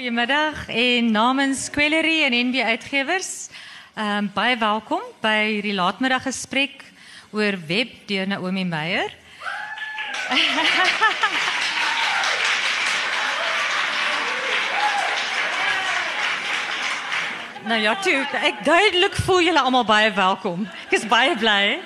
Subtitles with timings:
[0.00, 3.48] Goedemiddag en namens Quellery en NB Uitgewers,
[3.94, 6.86] ehm um, baie welkom by hierdie laatmiddaggesprek
[7.36, 9.12] oor web deur Naomi Meyer.
[17.70, 20.64] Nou ja, toe, ek duidelik voel julle almal baie welkom.
[20.88, 21.76] Ek is baie bly.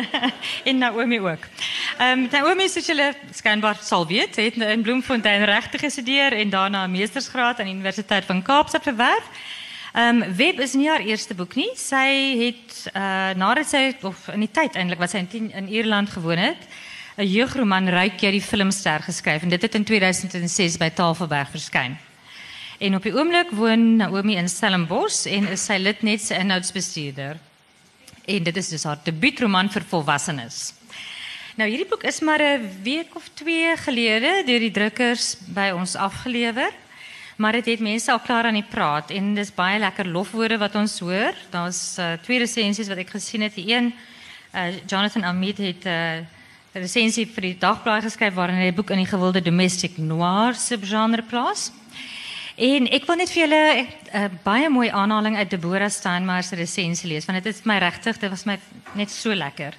[0.70, 1.48] en Naomi ook.
[1.94, 6.90] Um, Naomi soos julle skynbaar sal weet, het in Bloemfontein regte gestudeer en daarna 'n
[6.90, 9.26] meestersgraad aan die Universiteit van Kaapstad verwerf.
[9.96, 11.70] Um, Web is nie haar eerste boek nie.
[11.76, 15.68] Sy het uh nadat sy of in die tyd eintlik wat sy in 10 in
[15.68, 16.66] Ierland gewoon het,
[17.16, 21.96] 'n jeugroman Ryk die filmster geskryf en dit het in 2006 by Tafelberg verskyn.
[22.78, 27.38] En op die oomblik woon Naomi in Stellenbosch en is sy lid net se inhoudsbestuurder.
[28.24, 30.74] En dit is dus haar debuutroman vir volwassenes.
[31.54, 35.94] Nou hierdie boek is maar 'n week of 2 gelede deur die drukkers by ons
[35.94, 36.72] afgelewer.
[37.36, 40.74] Maar dit het mense al klaar aan die praat en dis baie lekker lofwoorde wat
[40.74, 41.34] ons hoor.
[41.50, 43.54] Daar's uh, twee resensies wat ek gesien het.
[43.54, 43.94] Die een
[44.54, 46.18] uh, Jonathan Amit het 'n uh,
[46.72, 51.22] resensie vir die dagblad geskryf waarin hy die boek in die gewilde domestic noir subgenre
[51.22, 51.70] plaas.
[52.56, 57.08] En ek wil net vir julle 'n baie mooi aanhaling uit Deborah Steinmeier se resensie
[57.08, 58.58] lees want dit is my regtig, dit was my
[58.94, 59.74] net so lekker.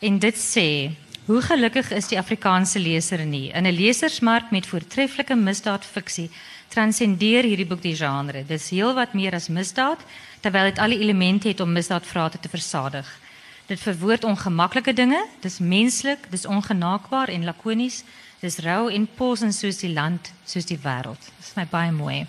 [0.00, 0.90] En dit sê:
[1.26, 6.30] "Hoe gelukkig is die Afrikaanse leser nie in 'n lesersmark met voortreffelike misdaadfiksie
[6.68, 8.44] transcendeer hierdie boek die genre.
[8.46, 9.98] Dis heelwat meer as misdaad,
[10.40, 13.20] terwyl dit al die elemente het om misdaadvrate te versadig.
[13.66, 18.04] Dit verwoord ongemaklike dinge, dis menslik, dis ongenaakbaar en lakonies."
[18.42, 21.26] Dis rou en pos en soos die land, soos die wêreld.
[21.38, 22.26] Dis my baie mooi.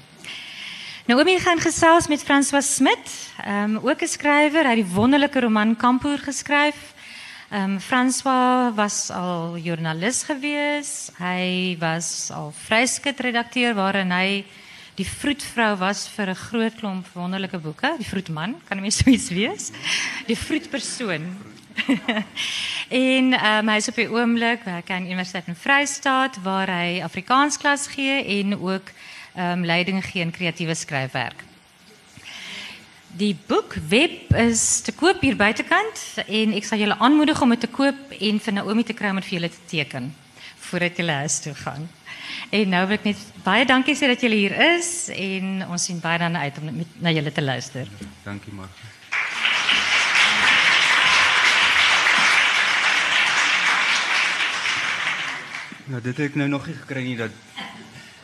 [1.09, 3.09] Naomi gaan gesels met François Smit,
[3.41, 6.92] ehm um, ook 'n skrywer, hy het die wonderlike roman Kampoer geskryf.
[7.53, 11.11] Ehm um, François was al joernalis gewees.
[11.21, 14.41] Hy was al vryskut redakteur waarin hy
[14.97, 17.93] die vroedvrou was vir 'n groot klomp wonderlike boeke.
[17.99, 19.69] Die vroedman, kan hom so iets wees.
[20.25, 21.29] Die vroedpersoon.
[23.05, 27.61] en um, hy is op die oomblik werk aan Universiteit in Vrystaat waar hy Afrikaans
[27.61, 28.89] klas gee en ook
[29.37, 31.52] um, leiding gee in kreatiewe skryfwerk.
[33.13, 37.61] Die boek Web is te koop hier buitekant en ek sal julle aanmoedig om dit
[37.61, 40.07] te koop en vir Naomi te kry om dit vir julle te teken
[40.63, 41.85] voordat julle huis toe gaan.
[42.49, 46.01] En nou wil ek net baie dankie sê dat julle hier is en ons sien
[46.01, 47.91] baie dan uit om met, na julle te luister.
[48.25, 48.89] Dankie Margie.
[55.85, 57.41] Nou dit het ek nou nog nie gekry nie dat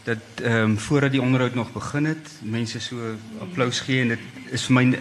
[0.09, 2.95] dat ehm um, voordat die onderhoud nog begin het, mense so
[3.41, 4.97] applous gee en dit is vir my 'n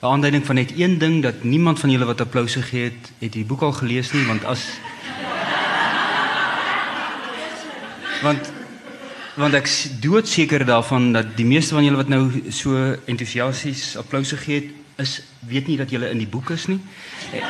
[0.00, 3.44] aanduiding van net een ding dat niemand van julle wat applous gegee het, het die
[3.44, 4.66] boek al gelees nie want as
[8.26, 8.52] want
[9.34, 9.68] want ek
[10.00, 14.64] doodseker daarvan dat die meeste van julle wat nou so entoesiasties applous gegee het,
[14.96, 16.80] is weet nie dat julle in die boek is nie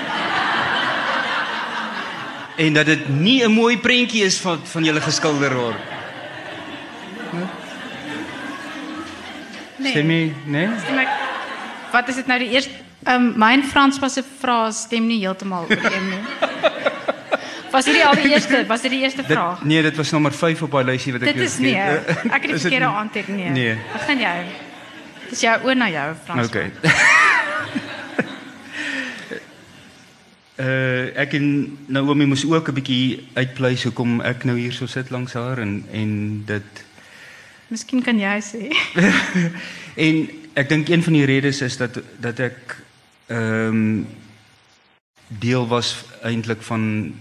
[2.66, 5.99] en dat dit nie 'n mooi prentjie is van van julle geskilder word.
[9.80, 9.90] Nee.
[9.90, 10.68] Stem jy, nee?
[10.84, 11.08] Stem ek,
[11.92, 12.70] wat is dit nou die eerste
[13.08, 16.22] um, myn Frans was 'n vraag stem nie heeltemal ooreen nie.
[17.70, 18.64] Was dit die al die eerste?
[18.66, 19.62] Was dit die eerste Dit, vraag?
[19.62, 21.74] nee, dit was nommer 5 op daai lysie wat ek dit jou is nie.
[21.76, 22.08] het.
[22.08, 23.48] Ek het die Is dit verkeerde aanteken nie.
[23.50, 23.76] Nee.
[23.92, 24.44] Begin jy.
[25.30, 26.46] Dis jou oor na jou Frans.
[26.48, 26.70] Okay.
[30.60, 31.46] Uh ek en
[31.88, 35.84] Naomi moes ook 'n bietjie uitpleis hoekom ek nou hier so sit langs haar en
[35.92, 36.84] en dit
[37.70, 38.70] Miskien kan jy sê.
[40.06, 42.76] En ek dink een van die redes is dat dat ek
[43.30, 44.06] ehm um,
[45.30, 45.94] deel was
[46.26, 47.14] eintlik van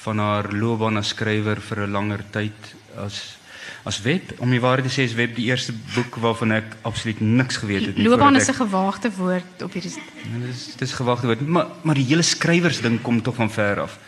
[0.00, 2.56] van haar loopbaan as skrywer vir 'n langer tyd
[2.96, 3.36] as
[3.84, 4.32] as web.
[4.38, 7.86] Om die waarheid te sê is web die eerste boek waarvan ek absoluut niks geweet
[7.86, 8.08] het nie.
[8.08, 11.40] Loopbaan is 'n gewaagde woord op hierdie Ja, dit is dit is gewagte word.
[11.40, 13.98] Maar maar die hele skrywers ding kom tog van ver af.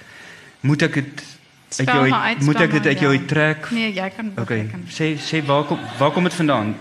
[0.61, 1.23] Moet ek dit
[1.78, 3.19] uit Spel jou maar uit, uit, moet ek dit uit jou ja.
[3.19, 3.71] uit trek?
[3.71, 4.83] Nee, jy kan Okay, jy kan.
[4.88, 6.75] sê sê waar kom waar kom dit vandaan?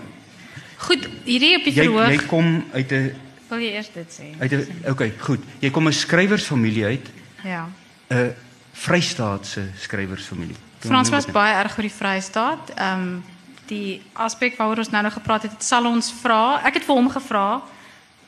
[0.76, 2.10] Goed, hierdie op die Jy verhoog.
[2.10, 3.14] jy kom uit 'n
[3.48, 4.40] Wil jy eers dit sê?
[4.40, 5.40] uit 'n okay, goed.
[5.60, 7.06] Jy kom 'n skrywersfamilie uit,
[7.44, 7.68] Ja.
[8.10, 8.34] 'n
[8.72, 10.56] Vrystaatse skrywersfamilie.
[10.80, 12.70] Frans was baie erg oor die Vrystaat.
[12.76, 13.24] Ehm um,
[13.66, 16.60] die aspek waaroor ons nou nog gepraat het, het sal ons vra.
[16.64, 17.62] Ek het vir hom gevra.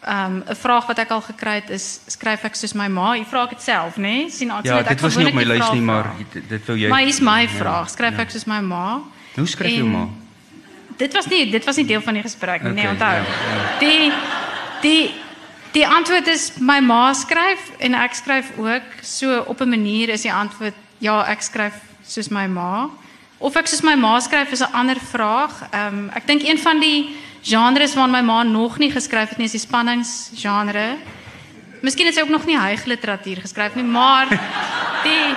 [0.07, 3.15] Ehm um, 'n vraag wat ek al gekry het is skryf ek soos my ma?
[3.17, 4.01] Jy vra ek dit self, nê?
[4.03, 4.31] Nee?
[4.31, 6.77] sien altyd Ja, ek dit was nie op my lys nie, maar dit, dit wou
[6.79, 6.89] jy.
[6.89, 7.89] Maar hier's my Ja, vraag.
[7.91, 8.21] Skryf ja.
[8.23, 9.01] ek soos my ma?
[9.35, 10.09] Hoe skryf jy En- maar?
[10.97, 13.15] Dit was nie dit was nie deel van die gesprek nie, nee, Okay, onthou.
[13.15, 13.79] ja, ja.
[13.81, 14.13] Die
[14.83, 15.11] die
[15.73, 18.83] die antwoord is my ma skryf en ek skryf ook.
[19.03, 21.75] So op 'n manier is die antwoord ja, ek skryf
[22.07, 22.89] soos my ma.
[23.39, 25.51] Of ek soos my ma skryf is 'n ander vraag.
[25.73, 29.39] Ehm um, ek dink een van die genres waarna my ma nog nie geskryf het
[29.39, 30.97] nie is die spanningsgenre.
[31.85, 34.29] Miskien het sy ook nog nie hyggeliteratuur geskryf nie, maar
[35.05, 35.35] die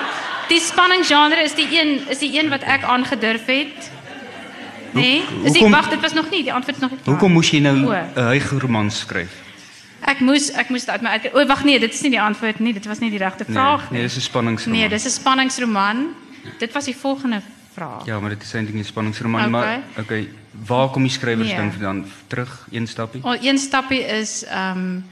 [0.48, 3.92] die spanningsgenre is die een is die een wat ek aangedurf het.
[4.96, 7.00] Nee, is hoekom- wag, dit was nog nie, die antwoord is nog nie.
[7.06, 7.76] Hoekom moes jy nou.
[7.94, 9.34] 'n hygroman skryf?
[10.08, 11.34] Ek moes ek moes dit uit my uit.
[11.34, 12.74] O, wag nee, dit is nie die antwoord nie.
[12.74, 14.08] Dit was nie die regte vraag Nee, nie.
[14.08, 14.80] dis 'n spanningsroman.
[14.80, 16.08] Nee, dis 'n spanningsroman.
[16.60, 17.42] Dit was die volgende
[17.74, 18.06] vraag.
[18.06, 19.50] Ja, maar dit is eintlik 'n spanningsroman, Okay.
[19.52, 20.30] maar okay,
[20.66, 21.56] waar kom die skrywers Nee.
[21.58, 22.06] dan vandaan?
[22.28, 23.24] Terug een stappie.
[23.24, 25.06] Al een stappie is ehm um,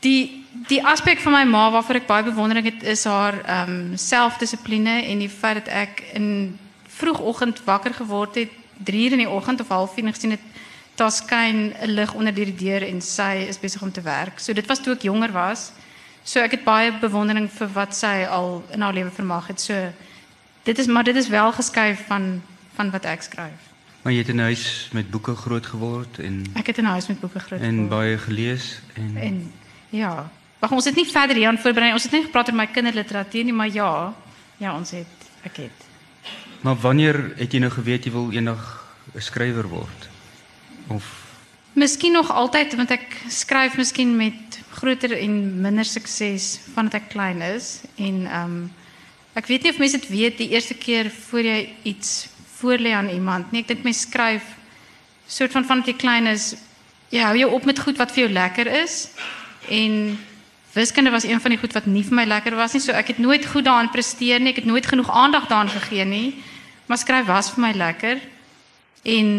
[0.00, 3.96] die die aspek van my ma waarvoor ek baie bewondering het is haar ehm um,
[3.96, 8.50] selfdissipline en die feit dat ek in vroegoggend wakker geword het,
[8.84, 10.40] 3 uur in die oggend of 0.30 en gesien het
[10.96, 14.38] daar skyn 'n lig onder die deur en sy is besig om te werk.
[14.38, 15.72] So dit was toe ek jonger was.
[16.22, 19.60] So ek het baie bewondering vir wat sy al in haar lewe vermag het.
[19.60, 19.92] So
[20.62, 22.42] dit is maar dit is wel geskuif van
[22.74, 23.65] van wat ek skryf.
[24.06, 26.94] Maar jy het in 'n huis met boeke groot geword en Ek het in 'n
[26.94, 27.88] huis met boeke groot en geword.
[27.88, 29.52] baie gelees en, En
[29.90, 31.92] ja, wag ons het nie verder hieraan voorberei.
[31.92, 34.14] Ons het nie gepraat oor my kinderliteratuur nie, maar ja,
[34.56, 35.06] ja, ons het
[35.42, 35.78] ek het.
[36.60, 40.08] maar wanneer het jy nou geweet jy wil eendag 'n skrywer word?
[40.86, 41.24] Of
[41.72, 47.42] Miskien nog altyd want ek skryf miskien met groter en minder sukses vandat ek klein
[47.42, 48.72] is en ehm um,
[49.34, 52.28] ek weet nie of mense dit weet die eerste keer voor jy iets
[52.60, 53.62] voorlê aan iemand nie.
[53.64, 54.44] Ek dink mense skryf
[55.26, 56.54] soort van vandat jy klein is,
[57.10, 59.08] jy hou jou op met goed wat vir jou lekker is
[59.70, 60.18] en
[60.76, 62.82] wiskunde was een van die goed wat nie vir my lekker was nie.
[62.84, 64.52] So ek het nooit goed daaraan presteer nie.
[64.52, 66.34] Ek het nooit genoeg aandag daaraan gegee nie.
[66.86, 68.20] Maar skryf was vir my lekker.
[69.02, 69.30] En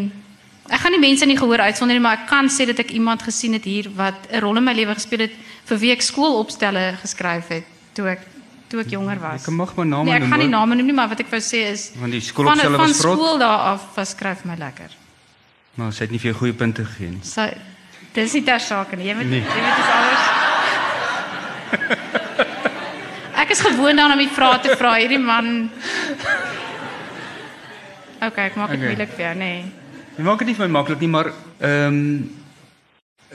[0.67, 3.23] ek gaan nie mense nie gehoor uitsonder nie, maar ek kan sê dat ek iemand
[3.23, 5.35] gesien het hier wat 'n rol in my lewe gespeel het
[5.65, 8.21] vir wie ek skoolopstelle geskryf het toe ek
[8.67, 9.43] toe ek jonger was.
[9.47, 11.39] Ek mag maar name nee, ek gaan nie name noem nie, maar wat ek wou
[11.41, 13.17] sê is Want die van skoolopstelle van was vrot.
[13.19, 14.91] skool daar af was skryf my lekker.
[15.75, 17.23] maar sy het nie vir jou goeie punte gegee nie.
[17.23, 17.45] So
[18.13, 19.07] dis nie ter sake nie.
[19.07, 19.39] Jy moet Nee.
[19.39, 20.25] jy weet dis alles.
[23.37, 24.95] Ek is gewoond daaraan om die vrae te vra.
[24.97, 25.69] Hierdie man
[28.21, 28.87] OK, ek maak dit Okay.
[28.89, 29.65] moeilik vir jou, nee.
[30.17, 31.31] Jy maak dit nie vir my maklik nie, maar
[31.61, 31.99] ehm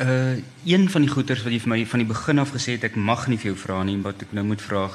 [0.00, 2.84] uh een van die goeters wat jy vir my van die begin af gesê het
[2.84, 4.88] ek mag nie vir jou vra nie, wat ek nou moet vra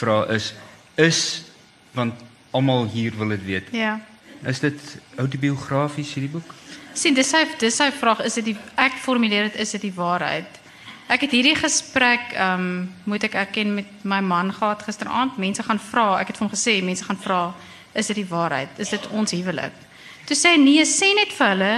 [0.00, 0.52] vra is
[0.96, 1.42] is
[1.94, 2.14] want
[2.50, 3.68] almal hier wil dit weet.
[3.72, 3.98] Ja.
[4.46, 4.80] Is dit
[5.16, 6.54] autobiografies hierdie boek?
[6.94, 9.94] Sien, dis sy dis sy vraag, is dit die ek formuleer dit is dit die
[9.94, 10.58] waarheid?
[11.08, 15.38] Ek het hierdie gesprek ehm um, moet ek erken met my man gehad gisteraand.
[15.40, 17.42] Mense gaan vra, ek het vir hom gesê, mense gaan vra,
[17.94, 18.74] is dit die waarheid?
[18.78, 19.72] Is dit ons huwelik?
[20.28, 21.72] Toe sê hy nee, sê net vir hulle,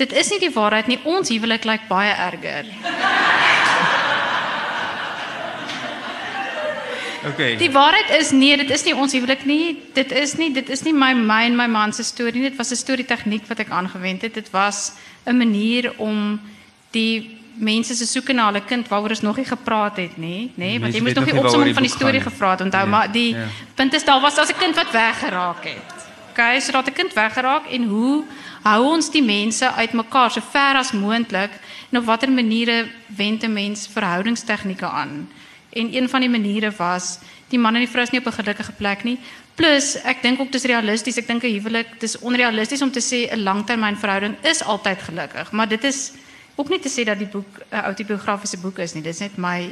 [0.00, 1.00] dit is nie die waarheid nie.
[1.04, 2.72] Ons huwelik lyk baie erger.
[7.24, 7.56] Okay.
[7.56, 9.82] Die waarheid is nee, dit is nie ons huwelik nie.
[9.94, 12.50] Dit is nie dit is nie my my en my man se storie nie.
[12.50, 14.34] Dit was 'n storie tegniek wat ek aangewend het.
[14.34, 14.92] Dit was
[15.26, 16.40] 'n manier om
[16.90, 20.78] die mense se soeke na hulle kind waaroor ons nog nie gepraat het nie, nê?
[20.80, 22.90] Want Mense jy moes nog die nie opsomming van die storie gevra het, onthou, Ja,
[22.90, 23.46] maar die ja.
[23.74, 26.06] punt is daar was daar's 'n kind wat weggeraak het.
[26.30, 28.24] Okay, so dat 'n kind weggeraak en hoe
[28.62, 31.50] hou ons die mense uitmekaar so ver as moontlik
[31.90, 35.28] en op watter maniere wend 'n mens verhoudingstegnieke aan?
[35.72, 38.32] En een van die maniere was die man en die vrou is nie op 'n
[38.32, 39.18] gelukkige plek nie.
[39.54, 41.16] Plus, ek dink ook dis realisties.
[41.16, 45.68] Ek dink 'n huwelik, dis onrealisties om te sê 'n langtermynverhouding is altyd gelukkig, maar
[45.68, 46.12] dit is
[46.54, 49.02] ook nie te sê dat die boek 'n autobiografiese boek is nie.
[49.02, 49.70] Dis net my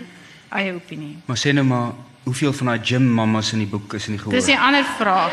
[0.48, 1.16] eie opinie.
[1.24, 1.92] Maar sê nou maar,
[2.22, 4.34] hoeveel van daai gym mammas in die boek is in die gehoor?
[4.34, 5.32] Dis 'n ander vraag.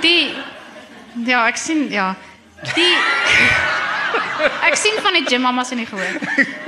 [0.00, 0.32] Die
[1.20, 2.14] Ja, ek sien ja.
[2.74, 2.94] Die
[4.62, 6.20] Ek sien van die gym mammas in die gehoor.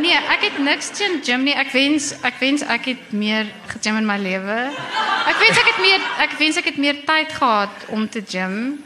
[0.02, 1.54] Nee, ek het niks teen gym nie.
[1.54, 4.56] Ek wens ek wens ek het meer gegym in my lewe.
[5.30, 8.82] Ek wens ek het meer ek wens ek het meer tyd gehad om te gym.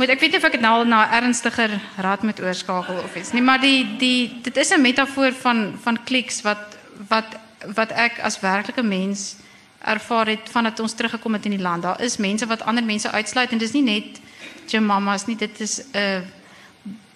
[0.00, 3.16] Moet ek weet of ek dit nou al na 'n ernstiger raad moet oorskakel of
[3.16, 6.76] iets nie, maar die die dit is 'n metafoor van van kliks wat
[7.08, 7.36] wat
[7.74, 9.36] wat ek as werklike mens
[9.84, 11.82] ervaar het vandat ons teruggekom het in die land.
[11.82, 14.20] Daar is mense wat ander mense uitsluit en dis nie net
[14.66, 16.20] gym mamas nie, dit is 'n uh,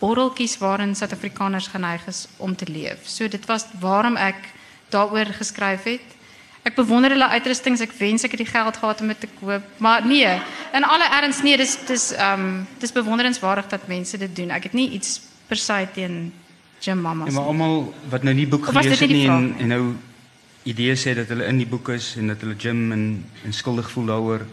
[0.01, 3.05] borreltjies waarin Suid-Afrikaners geneig is om te leef.
[3.05, 4.49] So dit was waarom ek
[4.91, 6.17] daaroor geskryf het.
[6.63, 7.81] Ek bewonder hulle uitrustings.
[7.81, 9.65] Ek wens ek het die geld gehad om dit te koop.
[9.77, 10.29] Maar nee,
[10.77, 14.51] in alle erns nee, dis dis ehm um, dis bewonderenswaardig dat mense dit doen.
[14.51, 16.33] Ek het nie iets per se teen
[16.81, 17.29] gym mamas.
[17.29, 17.53] Ja, maar nie.
[17.53, 19.83] almal wat nou nie boek gelees het nie nie en, en nou
[20.69, 23.05] idees sê dat hulle in die boek is en dat hulle gym en
[23.45, 24.47] en skuldig voel daaroor.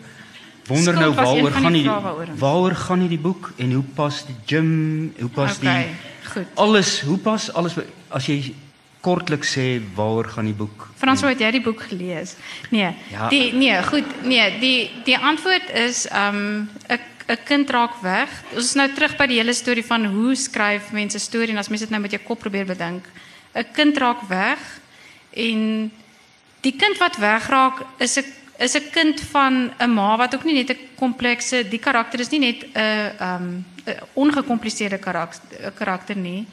[0.67, 2.01] Wonder Skuld nou waaroor gaan die die vrae
[2.39, 2.75] waaroor.
[2.75, 6.47] gaan hierdie boek en hoe pas die gym, hoe pas Okay, die goed.
[6.55, 7.75] alles, hoe pas alles
[8.09, 8.53] as jy
[9.01, 10.87] kortliks sê waaroor gaan die boek?
[10.97, 12.35] Frans, het jy die boek gelees?
[12.69, 12.93] Nee.
[13.11, 13.29] Ja.
[13.29, 18.29] Die nee, goed, nee, die die antwoord is ehm um, 'n 'n kind raak weg.
[18.55, 21.67] Ons is nou terug by die hele storie van hoe skryf mense storie en as
[21.67, 23.05] mense dit nou met jou kop probeer bedink.
[23.55, 24.59] 'n Kind raak weg
[25.33, 25.91] en
[26.61, 28.23] die kind wat wegraak is 'n
[28.57, 32.29] is 'n kind van 'n ma wat ook nie net 'n komplekse, die karakter is
[32.29, 36.45] nie net 'n ehm um, 'n ongekompliseerde karakter karakter nie.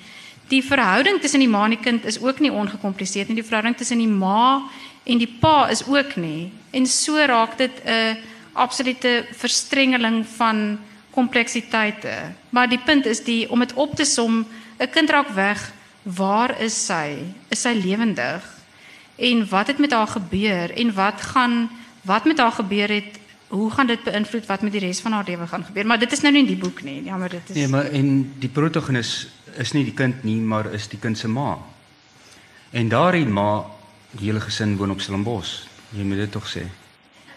[0.49, 3.34] Die verhouding tussen die ma en die kind is ook nie ongekompliseerd nie.
[3.37, 4.62] Die verhouding tussen die ma
[5.04, 6.52] en die pa is ook nie.
[6.70, 8.16] En so raak dit 'n
[8.52, 10.78] absolute verstrengeling van
[11.11, 12.14] kompleksiteite.
[12.50, 14.46] Maar die punt is die om dit op te som,
[14.78, 15.73] 'n kind raak weg.
[16.02, 17.16] Waar is sy?
[17.49, 18.42] Is sy lewendig?
[19.16, 21.70] En wat het met haar gebeur en wat gaan
[22.04, 23.20] wat met haar gebeur het?
[23.49, 25.87] Hoe gaan dit beïnvloed wat met die res van haar lewe gaan gebeur?
[25.87, 27.02] Maar dit is nou nie in die boek nie.
[27.04, 30.88] Jammer, dit is Nee, maar en die protagonis is nie die kind nie, maar is
[30.88, 31.58] die kind se ma.
[32.75, 33.64] En daardie ma,
[34.11, 35.68] die hele gesin woon op Stellenbosch.
[35.94, 36.64] Jy moet dit tog sê.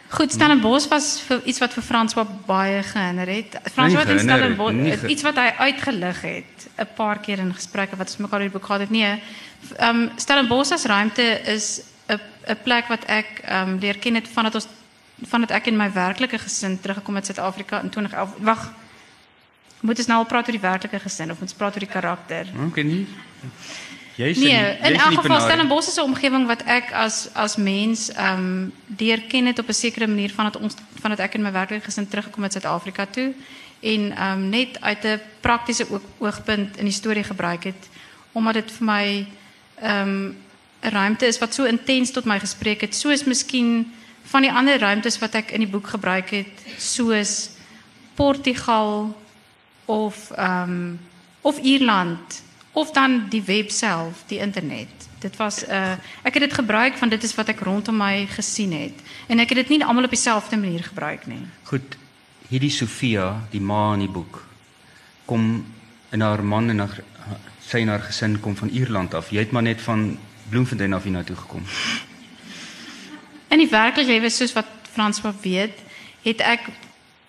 [0.10, 3.58] Goed, Stellenbosch was vir iets wat vir Frans wat baie gehinder het.
[3.74, 7.54] Frans Nie wat in het, Stellenbosch iets wat hy uitgelig het 'n paar keer in
[7.54, 8.90] gesprekke wat ons mekaar oor die boek gehad het.
[8.90, 9.22] Nee.
[9.78, 14.16] Ehm um, Stellenbosch as ruimte is 'n 'n plek wat ek ehm um, leer ken
[14.16, 14.68] het vandat ons
[15.26, 18.34] vandat ek in my werklike gesin teruggekom het Suid-Afrika in 2011.
[18.38, 18.74] Wag.
[19.82, 21.94] Moet ons nou al praat oor die werklike gesin of moet ons praat oor die
[21.94, 22.48] karakter?
[22.66, 23.08] OK nie.
[24.18, 25.46] Jy's Nee, in elk geval penarie.
[25.46, 29.68] Stellenbosch is 'n omgewing wat ek as as mens ehm um, deur ken het op
[29.68, 33.34] 'n sekere manier vandat ons vandat ek in my werklike gesin teruggekom het Suid-Afrika toe
[33.80, 37.90] en ehm um, net uit 'n praktiese oog, oogpunt in die storie gebruik het
[38.32, 39.28] omdat dit vir my
[39.82, 40.38] ehm um,
[40.88, 44.80] 'n ruimte is wat so intens tot my gespreek het soos miskien van die ander
[44.80, 47.50] ruimtes wat ek in die boek gebruik het soos
[48.16, 49.18] Portugal
[49.86, 51.00] of ehm um,
[51.42, 54.88] of Ierland of dan die web self, die internet.
[55.20, 55.92] Dit was 'n uh,
[56.24, 59.50] ek het dit gebruik van dit is wat ek rondom my gesien het en ek
[59.50, 61.46] het dit nie almal op dieselfde manier gebruik nie.
[61.64, 61.98] Goed.
[62.48, 64.46] Hierdie Sofia, die ma in die boek,
[65.26, 65.66] kom
[66.10, 67.04] en haar man en haar
[67.60, 69.30] sy en haar gesin kom van Ierland af.
[69.30, 70.18] Jy het maar net van
[70.50, 71.64] Bloemfontein af hiernatoe gekom.
[73.48, 75.76] In die werklike lewe soos wat Frans wat weet,
[76.24, 76.70] het ek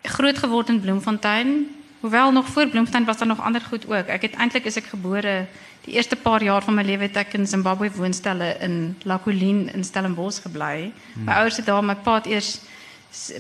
[0.03, 1.67] groot geword in Bloemfontein.
[2.01, 4.07] Hoewel nog voor Bloemfontein was daar nog ander goed ook.
[4.07, 5.47] Ek het eintlik is ek gebore
[5.85, 9.85] die eerste paar jaar van my lewe het ek in Zimbabwe woonstelle in Lakolien in
[9.85, 10.91] Stellenbosch gebly.
[11.17, 12.59] My ouers het daar my pa het eers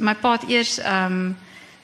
[0.00, 1.36] my pa het eers ehm um,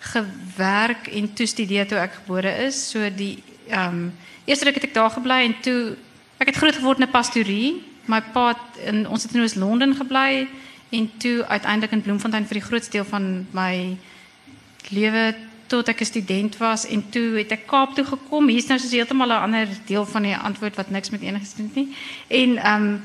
[0.05, 2.91] gewerk en toe studeer toe ek gebore is.
[2.91, 4.13] So die ehm um,
[4.47, 5.97] ruk het ek daar gebly en toe
[6.45, 7.83] ek het groot geword in 'n pastorie.
[8.05, 10.47] My pa het in ons het in Oos-London gebly
[10.91, 13.97] en toe uiteindelik in Bloemfontein vir die grootste deel van my
[14.89, 15.35] lewe
[15.67, 18.49] tot ek 'n student was en toe het ek Kaap toe gekom.
[18.49, 21.57] Hier's nou soos heeltemal 'n ander deel van die antwoord wat niks met enige te
[21.57, 21.97] doen het nie.
[22.29, 23.03] En ehm um,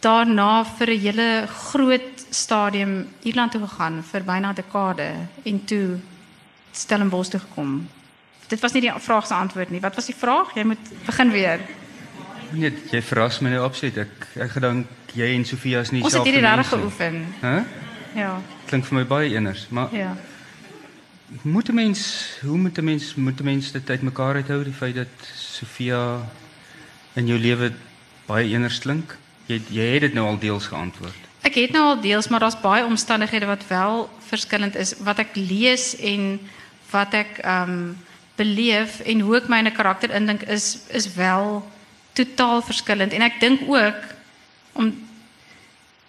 [0.00, 5.10] daarna vir 'n hele groot stadium Ierland toe gegaan vir byna 'n dekade
[5.42, 5.98] en toe
[6.72, 7.88] Stellenbosch toe gekom.
[8.46, 9.80] Dit was nie die vraag se antwoord nie.
[9.80, 10.54] Wat was die vraag?
[10.54, 11.60] Jy moet begin weer.
[12.52, 13.96] Nee, jy verras my nou opset.
[13.98, 17.26] Ek ek gedink jy en Sofia is nie Ons het hierdie regtig geoefen.
[17.40, 17.64] Hæ?
[18.14, 18.40] Ja.
[18.66, 20.16] Klink vir my baie eners, maar Ja.
[21.42, 24.94] moet 'n mens, hoe moet 'n mens moet 'n mens dit uitmekaar uithou die feit
[24.94, 26.20] dat Sofia
[27.14, 27.72] in jou lewe
[28.26, 29.16] baie eners klink?
[29.46, 31.14] Jy jy het dit nou al deels geantwoord.
[31.42, 35.36] Ek het nou al deels, maar daar's baie omstandighede wat wel verskillend is wat ek
[35.36, 36.40] lees en
[36.90, 37.96] wat ek ehm um,
[38.36, 41.62] beleef en hoe ek my in 'n karakter indink is is wel
[42.14, 44.00] totaal verskillend en ek dink ook
[44.78, 44.90] om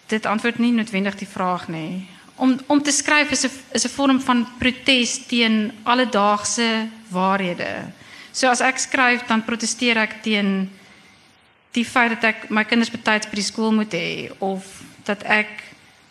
[0.07, 2.05] dit antwoord nie noodwendig die vraag nie.
[2.35, 7.91] Om om te skryf is 'n is 'n vorm van protes teen alledaagse waarhede.
[8.31, 10.69] So as ek skryf dan proteseer ek teen
[11.71, 14.63] die feit dat ek my kinders betyds by die skool moet hê of
[15.03, 15.63] dat ek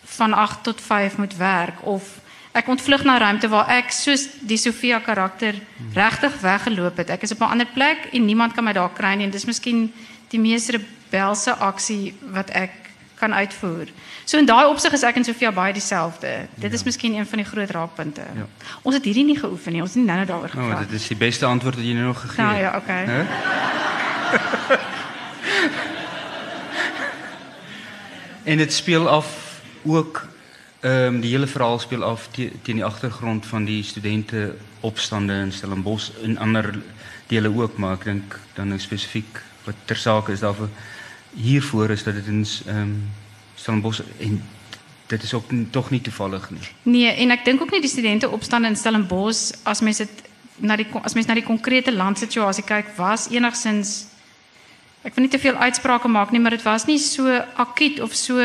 [0.05, 2.21] van 8 tot 5 moet werk of
[2.55, 5.55] ek ontvlug na ruimte waar ek soos die Sofia karakter
[5.95, 7.11] regtig weggeloop het.
[7.11, 9.45] Ek is op 'n ander plek en niemand kan my daar kry nie en dis
[9.47, 9.93] miskien
[10.31, 12.71] die mees rebelse aksie wat ek
[13.19, 13.87] kan uitvoer.
[14.25, 16.47] So in daai opsig is ek en Sofia baie dieselfde.
[16.55, 18.21] Dit is miskien een van die groot raakpunte.
[18.35, 18.47] Ja.
[18.83, 19.81] Ons het hierdie nie geoefen nie.
[19.81, 20.89] Ons het nie nou-nou daaroor Nou, gepraat.
[20.91, 22.63] dit is die beste antwoord wat jy nou nog gegee Nou het.
[22.63, 23.05] ja, okay.
[23.07, 23.25] Hæ?
[28.51, 30.27] en dit speel af ook
[30.85, 35.33] ehm um, die hele verhaal speel af te, teen die agtergrond van die studente opstande
[35.41, 36.75] in Stellenbosch en ander
[37.27, 40.69] dele ook, maar ek dink dan nou spesifiek wat ter sake is daarvoor
[41.35, 42.93] hiervoor is dat dit in ehm um,
[43.55, 44.43] Stellenbosch en
[45.07, 46.69] dit is ook tog nie toevallig nie.
[46.83, 50.23] Nee, en ek dink ook nie die studente opstand in Stellenbosch as mens dit
[50.57, 54.05] na die as mens na die konkrete landsituasie kyk was enigsins
[55.05, 58.15] ek wil nie te veel uitsprake maak nie, maar dit was nie so akuut of
[58.17, 58.41] so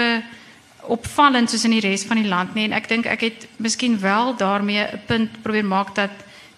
[0.89, 3.99] opvallend soos in die res van die land nie en ek dink ek het miskien
[4.01, 6.11] wel daarmee 'n punt probeer maak dat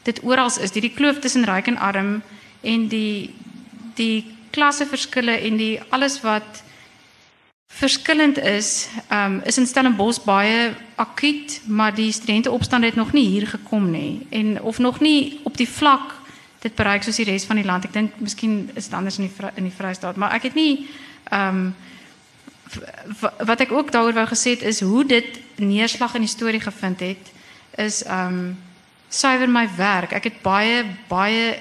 [0.04, 2.22] dit oral is, die, die kloof tussen ryk en arm
[2.62, 3.34] en die
[3.96, 6.64] die klasseverskille en die alles wat
[7.72, 13.48] verskillend is, um, is in Stellenbosch baie akuut, maar die studenteopstand het nog nie hier
[13.48, 16.18] gekom nie en of nog nie op die vlak
[16.62, 17.88] dit bereik soos die res van die land.
[17.88, 20.88] Ek dink miskien is dit anders in die in die Vrystaat, maar ek het nie
[21.32, 21.72] ehm um,
[23.38, 27.00] wat ek ook daaroor wou gesê het is hoe dit neerslag in die storie gevind
[27.00, 27.32] het
[27.78, 28.58] is um,
[29.10, 30.14] suiwer my werk.
[30.16, 31.60] Ek het baie baie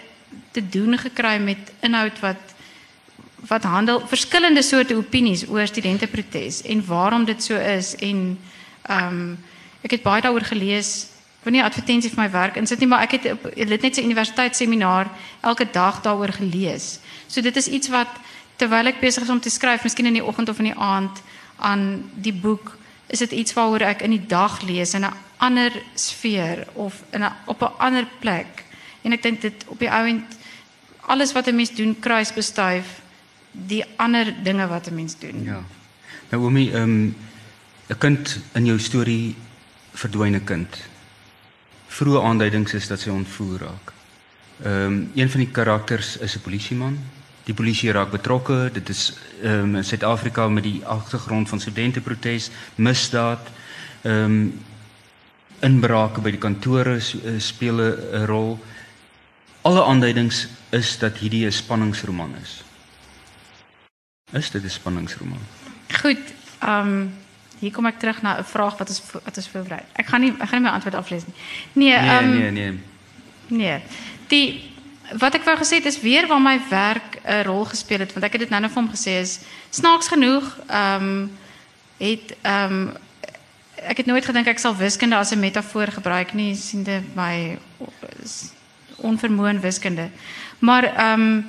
[0.55, 2.57] te doen gekry met inhoud wat
[3.49, 8.39] wat handel verskillende soorte opinies oor studenteprotes en waarom dit so is en
[8.83, 9.39] ehm um,
[9.81, 11.09] ek het baie daaroor gelees.
[11.41, 13.97] Ek wil nie advertensie vir my werk insit nie, maar ek het op dit net
[13.97, 15.09] 'n universiteitsseminar
[15.41, 17.01] elke dag daaroor gelees.
[17.27, 18.09] So dit is iets wat
[18.61, 21.23] terwyl ek besig is om te skryf, miskien in die oggend of in die aand
[21.65, 22.77] aan die boek,
[23.11, 27.25] is dit iets waaroor ek in die dag lees in 'n ander sfeer of in
[27.25, 28.65] 'n op 'n ander plek.
[29.03, 30.37] En ek dink dit op die ouend
[31.07, 33.01] alles wat 'n mens doen kruisbestuif
[33.53, 35.45] die ander dinge wat 'n mens doen.
[35.45, 35.63] Ja.
[36.31, 37.17] Nou Omi, ehm um,
[37.89, 39.35] 'n kind in jou storie
[39.93, 40.77] verdwyn 'n kind.
[41.89, 43.93] Vroeë aanduidings is dat sy ontvoer raak.
[44.63, 46.99] Ehm um, een van die karakters is 'n polisieman.
[47.45, 48.71] Die polisie raak betrokke.
[48.73, 53.49] Dit is ehm um, in Suid-Afrika met die agtergrond van studenteprotes, misdaad,
[54.03, 54.61] ehm um,
[55.61, 58.59] inbrake by die kantore eh, speel 'n rol.
[59.63, 62.65] Alle aanduidings is dat hierdie 'n spanningsroman is.
[64.33, 65.41] Is dit 'n spanningsroman?
[66.01, 67.15] Goed, ehm um,
[67.59, 69.83] hier kom ek terug na 'n vraag wat is wat is voorberei.
[69.93, 71.35] Ek gaan nie ek gaan nie my antwoord aflees nie.
[71.73, 72.81] Nee, ehm um, nee, nee, nee.
[73.51, 73.81] Nee.
[74.29, 74.70] Die
[75.19, 78.25] wat ek wou gesê het is weer waar my werk 'n rol gespeel het want
[78.25, 79.41] ek het dit nou net vir hom gesê is
[79.71, 81.39] snaaks genoeg ehm um,
[81.99, 82.97] het ehm um,
[83.77, 87.59] ek het nooit gedink ek sal wiskunde as 'n metafoor gebruik nie siende my
[88.97, 90.11] onvermoë wiskunde.
[90.59, 91.45] Maar ehm um,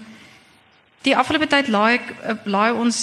[1.01, 2.97] Die afgelope tyd laai ek laai ons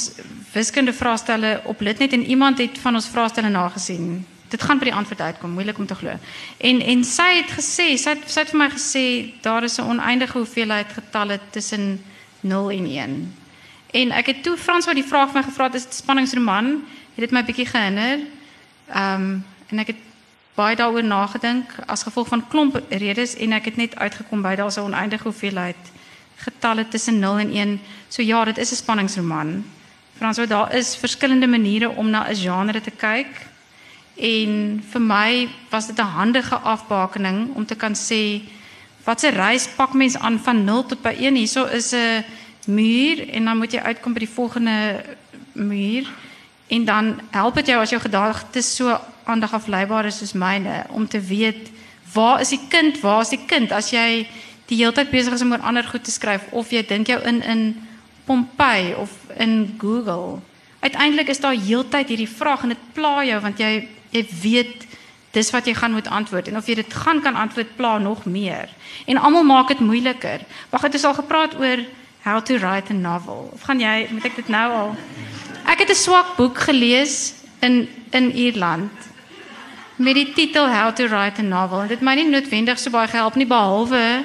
[0.52, 4.20] wiskunde vraestelle op Litnet en iemand het van ons vraestelle nagesien.
[4.48, 6.14] Dit gaan by die antwoord uitkom, moeilik om te glo.
[6.58, 9.04] En en sy het gesê, sy het sy het vir my gesê
[9.42, 12.04] daar is 'n oneindige hoeveelheid getalle tussen
[12.40, 13.34] 0 en 1.
[13.90, 16.66] En ek het toe Frans wou die vraag vir my gevra het is dit spanningsroman?
[17.14, 18.18] Het dit my bietjie gehinder?
[18.88, 19.96] Ehm um, en ek het
[20.54, 24.76] baie daaroor nagedink as gevolg van klomp redes en ek het net uitgekom by daar's
[24.76, 25.76] 'n oneindige hoeveelheid
[26.36, 27.80] getalle tussen 0 en 1.
[28.08, 29.64] So ja, dit is 'n spanningsroman.
[30.16, 33.47] Frans, daar is verskillende maniere om na 'n genre te kyk.
[34.18, 38.42] En vir my was dit 'n handige afbakening om te kan sê
[39.04, 41.34] wat 'n reis pak mens aan van 0 tot by 1.
[41.34, 42.24] Hierso is 'n
[42.66, 45.04] muur en dan moet jy uitkom by die volgende
[45.52, 46.06] muur
[46.66, 51.08] en dan help dit jou as jou gedagtes so aandag afleibaar is soos myne om
[51.08, 51.70] te weet
[52.12, 53.00] waar is die kind?
[53.00, 53.72] Waar is die kind?
[53.72, 54.26] As jy
[54.68, 57.20] die hele tyd besig is om oor ander goed te skryf of jy dink jou
[57.24, 57.62] in in
[58.28, 60.40] Pompeii of in Google.
[60.80, 64.86] Uiteindelik is daar heeltyd hierdie vraag en dit pla jou want jy jy weet
[65.30, 68.24] dis wat jy gaan moet antwoord en of jy dit gaan kan antwoord pla nog
[68.24, 68.68] meer.
[69.06, 70.40] En almal maak dit moeiliker.
[70.70, 71.84] Wag, het ons al gepraat oor
[72.22, 73.50] how to write a novel?
[73.52, 74.96] Of gaan jy moet ek dit nou al
[75.68, 78.92] Ek het 'n swak boek gelees in in Ierland
[79.96, 81.80] met die titel How to write a novel.
[81.80, 84.24] En dit my nie noodwendig so baie gehelp nie behalwe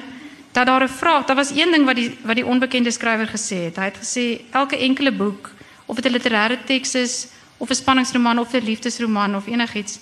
[0.52, 3.64] dat daar 'n vraag, daar was een ding wat die wat die onbekende skrywer gesê
[3.64, 3.76] het.
[3.76, 5.50] Hy het gesê elke enkele boek,
[5.86, 7.26] of dit 'n literêre teks is
[7.64, 9.98] of 'n spanningsroman of 'n liefdesroman of enigiets,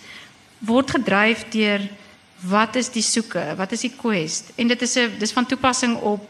[0.59, 1.81] word gedryf deur
[2.43, 3.55] wat is die soeke?
[3.57, 4.51] Wat is die quest?
[4.57, 6.27] En dit is 'n dis van toepassing op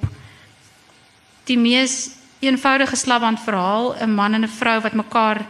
[1.44, 5.46] die mees eenvoudige slaband verhaal, 'n man en 'n vrou wat mekaar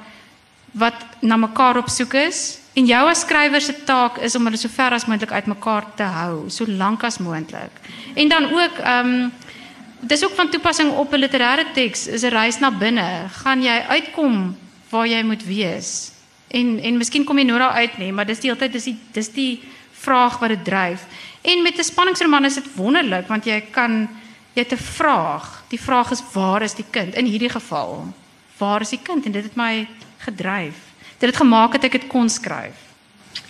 [0.73, 2.59] wat na mekaar op soek is.
[2.73, 6.03] En jou as skrywer se taak is om hulle so ver as moontlik uitmekaar te
[6.03, 7.71] hou, so lank as moontlik.
[8.15, 9.33] En dan ook ehm um,
[10.01, 13.29] dis ook van toepassing op 'n literêre teks, is 'n reis na binne.
[13.29, 14.57] Gaan jy uitkom
[14.93, 16.13] waar jy moet wees?
[16.53, 18.91] En en miskien kom jy nou daar uit nie, maar dis die hele tyd dis
[18.91, 19.63] die dis die
[20.03, 21.07] vraag wat dit dryf.
[21.43, 24.09] En met 'n spanningsroman is dit wonderlik want jy kan
[24.55, 25.65] jy te vraag.
[25.69, 28.13] Die vraag is waar is die kind in hierdie geval?
[28.59, 29.27] Waar is die kind?
[29.27, 32.75] En dit het my gedryf dit het gemaak dat ek dit kon skryf?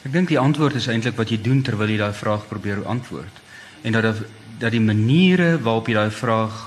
[0.05, 3.41] Ek dink die antwoord is eintlik wat jy doen terwyl jy daai vraag probeer antwoord.
[3.83, 4.21] En dat
[4.61, 6.59] dat die maniere waarop jy daai vraag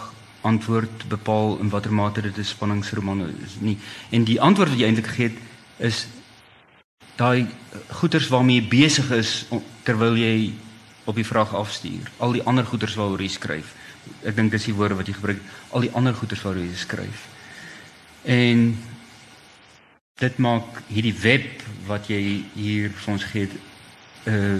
[0.45, 3.77] antwoord bepaal in watter mate dit 'n spanningsroman is nie.
[4.09, 5.39] En die antwoord wat jy eintlik gegee het
[5.77, 6.07] is
[7.15, 7.47] daai
[7.89, 9.45] goeters waarmee jy besig is
[9.83, 10.53] terwyl jy
[11.05, 12.11] op die vraag afstuur.
[12.17, 13.73] Al die ander goeters waaroor jy skryf.
[14.23, 17.27] Ek dink dis die woorde wat jy gebruik, al die ander goeters waaroor jy skryf.
[18.23, 18.77] En
[20.15, 23.49] dit maak hierdie web wat jy hier vir ons gee
[24.25, 24.59] uh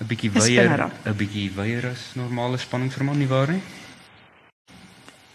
[0.00, 0.90] 'n bietjie weier.
[1.04, 3.62] 'n bietjie weier as normale spanningsroman nie waar nie?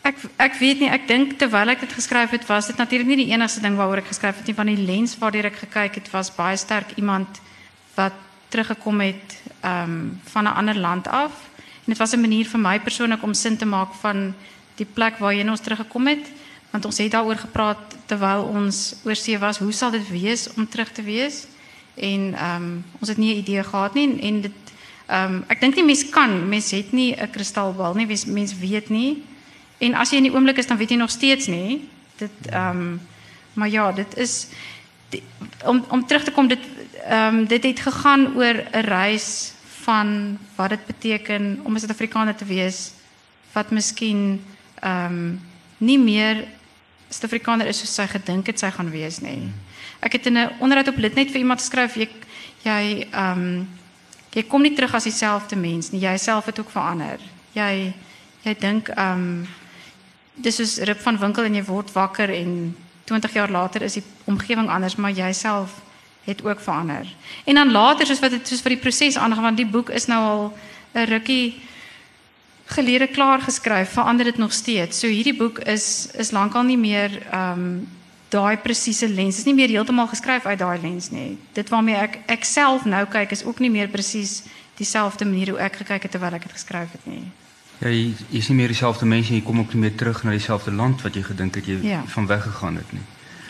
[0.06, 3.32] Ek weet nie, ek dink terwyl ek dit geskryf het, was dit natuurlik nie die
[3.34, 6.30] enigste ding waaroor ek geskryf het nie, van die lens waardeur ek gekyk het was
[6.36, 7.40] baie sterk iemand
[7.96, 8.14] wat
[8.54, 11.50] teruggekom het ehm van 'n ander land af.
[11.58, 14.36] En dit was 'n manier vir my persoonlik om sin te maak van
[14.76, 16.32] die plek waarheen ons teruggekom het,
[16.72, 20.70] want ons het daaroor gepraat terwyl ons oor see was, hoe sal dit wees om
[20.70, 21.48] terug te wees?
[21.96, 24.52] En ehm ons het nie 'n idee gehad nie en, en dit
[25.08, 28.90] ehm ek dink nie mens kan, mens het nie 'n kristalbal nie, mens, mens weet
[28.90, 29.24] nie.
[29.78, 31.90] En as jy in die oomblik is dan weet jy nog steeds nie.
[32.18, 33.02] Dit ehm um,
[33.56, 34.48] maar ja, dit is
[35.10, 35.24] die,
[35.64, 36.60] om om terug te kom dit
[37.08, 39.54] ehm um, dit het gegaan oor 'n reis
[39.86, 42.92] van wat dit beteken om 'n Suid-Afrikaner te wees
[43.54, 44.44] wat miskien
[44.82, 45.42] ehm um,
[45.78, 46.48] nie meer
[47.10, 49.52] Suid-Afrikaner is soos sy gedink het sy gaan wees nie.
[50.00, 52.10] Ek het in 'n onderhoud op Litnet vir iemand geskryf jy
[52.64, 53.70] jy ehm um,
[54.34, 56.02] jy kom nie terug as dieselfde mens nie.
[56.02, 57.20] Jy self het ook verander.
[57.54, 57.94] Jy
[58.44, 59.48] jy dink ehm um,
[60.36, 64.04] dis soos Rip van Winkel en jy word wakker en 20 jaar later is die
[64.26, 65.82] omgewing anders, maar jouself
[66.26, 67.06] het ook verander.
[67.46, 70.08] En dan later soos wat dit soos vir die proses aangaan want die boek is
[70.10, 70.58] nou al
[70.94, 71.62] 'n rukkie
[72.66, 75.00] gelede klaar geskryf, verander dit nog steeds.
[75.00, 77.88] So hierdie boek is is lankal nie meer ehm um,
[78.30, 79.36] daai presiese lens.
[79.36, 81.38] Dit is nie meer heeltemal geskryf uit daai lens nie.
[81.54, 84.44] Dit waarmee ek ek self nou kyk is ook nie meer presies
[84.76, 87.24] dieselfde manier hoe ek gekyk het terwyl ek dit geskryf het nie.
[87.80, 90.24] Ja, jy jy is nie meer dieselfde mens nie, jy kom ook nie meer terug
[90.24, 92.04] na dieselfde land wat jy gedink het jy Ja.
[92.06, 93.02] van weggegaan het nie.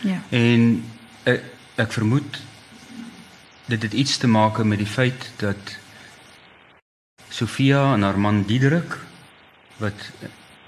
[0.02, 0.22] Ja.
[0.30, 0.84] En
[1.24, 1.44] ek,
[1.76, 2.42] ek vermoed
[3.66, 5.78] dit het iets te maak met die feit dat
[7.30, 8.98] Sofia en haar man Diederik
[9.78, 10.12] wat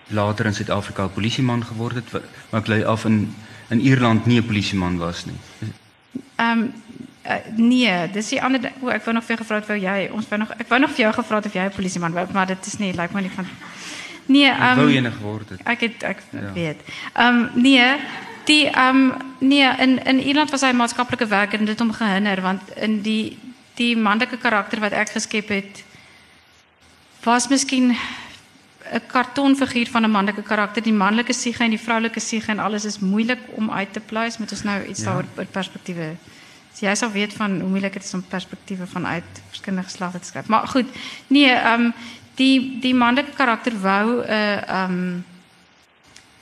[0.08, 3.34] later in Suid-Afrika 'n polisieman geword het, wat maar ek lei af in
[3.70, 5.36] in Ierland nie 'n polisieman was nie.
[6.36, 6.74] Ehm um,
[7.30, 10.10] uh, nee, dis die ander o, ek wou nog vir jou gevra het wou jy
[10.14, 12.28] ons wou nog ek wou nog vir jou gevra het of jy 'n polisieman wou,
[12.34, 13.46] maar dit is nie lyk my nie van
[14.30, 15.60] Nee, Ek ehm wou um, ene geword het.
[15.66, 16.52] ek het ek Ja.
[16.54, 16.78] weet.
[17.16, 17.96] Ehm um, nee,
[18.46, 22.42] die ehm um, nee in in Ierland was hy maatskaplike werker en dit hom gehinder
[22.42, 23.38] want in die
[23.76, 25.84] die manlike karakter wat ek geskep het
[27.24, 27.96] was miskien
[28.94, 30.84] 'n kartonfiguur van 'n manlike karakter.
[30.84, 34.38] Die manlike siege en die vroulike siege en alles is moeilik om uit te pleis.
[34.38, 35.06] Moet ons nou iets Ja.
[35.06, 36.16] daaroor oor perspektiewe.
[36.78, 40.30] So jy sal weet van hoe moeilik dit is om perspektiewe vanuit verskillende geslagte te
[40.30, 40.48] skryf.
[40.48, 40.86] Maar goed,
[41.28, 41.94] nee, ehm um,
[42.38, 45.26] die die manlike karakter wou 'n uh, ehm um,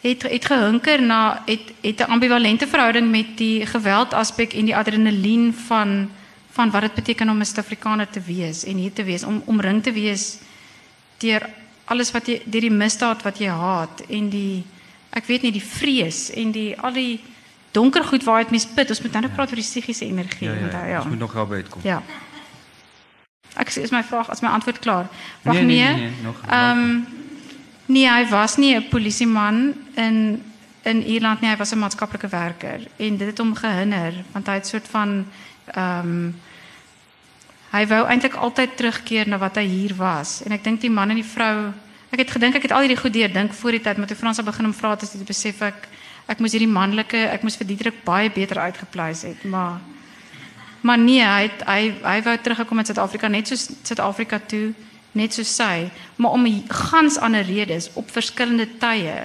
[0.01, 4.75] het het gehunker na het het 'n ambivalente verhouding met die geweld aspek en die
[4.75, 6.09] adrenalien van
[6.51, 9.83] van wat dit beteken om 'n Suid-Afrikaner te wees en hier te wees om omring
[9.83, 10.37] te wees
[11.17, 11.49] deur
[11.85, 14.63] alles wat jy deur die misdaad wat jy haat en die
[15.09, 17.19] ek weet nie die vrees en die al die
[17.75, 18.89] donker goed waaruit mens put.
[18.89, 20.47] Ons moet nou net praat oor die psigiese energie.
[20.47, 20.97] Ja, ja, onthou, ja.
[21.03, 21.81] Ons moet nog daarby uitkom.
[21.83, 21.99] Ja.
[23.55, 25.05] Ek is my vraag as my antwoord klaar.
[25.43, 25.93] Wag Nee, nee, nee.
[25.93, 27.05] nee, nee, nog- Ehm um,
[27.85, 30.43] nee, hy was nie 'n polisieman in
[30.83, 34.53] in Ierland nie, hy was 'n maatskaplike werker en dit het hom gehinder want hy
[34.53, 35.25] het soort van
[35.73, 36.35] ehm um,
[37.71, 41.09] hy wou eintlik altyd terugkeer na wat hy hier was en ek dink die man
[41.09, 41.73] en die vrou
[42.13, 44.15] ek het gedink ek het al hierdie goed deur dink voor die tyd maar toe
[44.17, 45.87] Frans begin om vra het is dit besef ek
[46.27, 49.79] ek moes hierdie manlike ek moes vir Diederik baie beter uitgepleis het maar
[50.85, 54.67] Maar nee, hy het, hy hy wou teruggekom in Suid-Afrika net soos Suid-Afrika toe,
[55.17, 55.87] net soos sy,
[56.21, 59.15] maar om 'n gans ander redes op verskillende tye.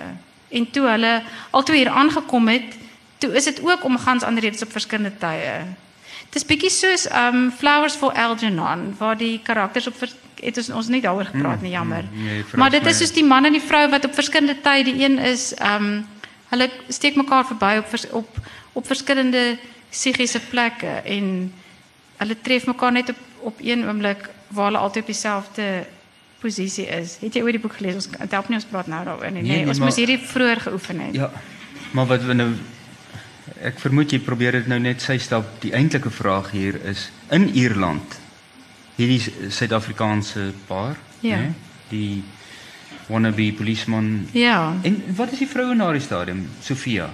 [0.48, 2.78] En toe hulle altoe hier aangekom het,
[3.18, 5.52] toe is dit ook om gans ander redes op verskillende tye.
[6.30, 9.94] Dis bietjie soos um Flowers for Algernon waar die karakters op
[10.40, 12.04] het ons ons nie daaroor gepraat nie, jammer.
[12.12, 14.60] mm, nee, verras maar dit is soos die man en die vrou wat op verskillende
[14.60, 16.06] tye, die een is um
[16.50, 18.36] hulle steek mekaar verby op op
[18.72, 19.58] op verskillende
[19.90, 21.52] psigiese plekke en
[22.20, 25.86] hulle tref mekaar net op op een oomblik waar hulle altyd op dieselfde
[26.40, 27.16] posisie is.
[27.20, 27.94] Het jy ooit die boek gelees?
[27.94, 29.42] Ons dit help nie ons praat nou daaroor nie.
[29.42, 31.14] Nee, Nee, ons maar- moes hierdie vroeër geoefen het.
[31.14, 31.30] Ja.
[31.92, 32.50] Maar wat we nou
[33.62, 35.44] ek vermoed jy probeer dit nou net sy stap.
[35.60, 38.18] Die eintlike vraag hier is in Ierland
[38.96, 41.36] hierdie Suid-Afrikaanse paar, Ja.
[41.36, 41.52] né?
[41.88, 42.22] Die
[43.10, 44.28] wannabe policeman.
[44.32, 44.74] ja.
[44.82, 46.44] En wat is die vrou in daardie stadium?
[46.62, 47.10] Sofia.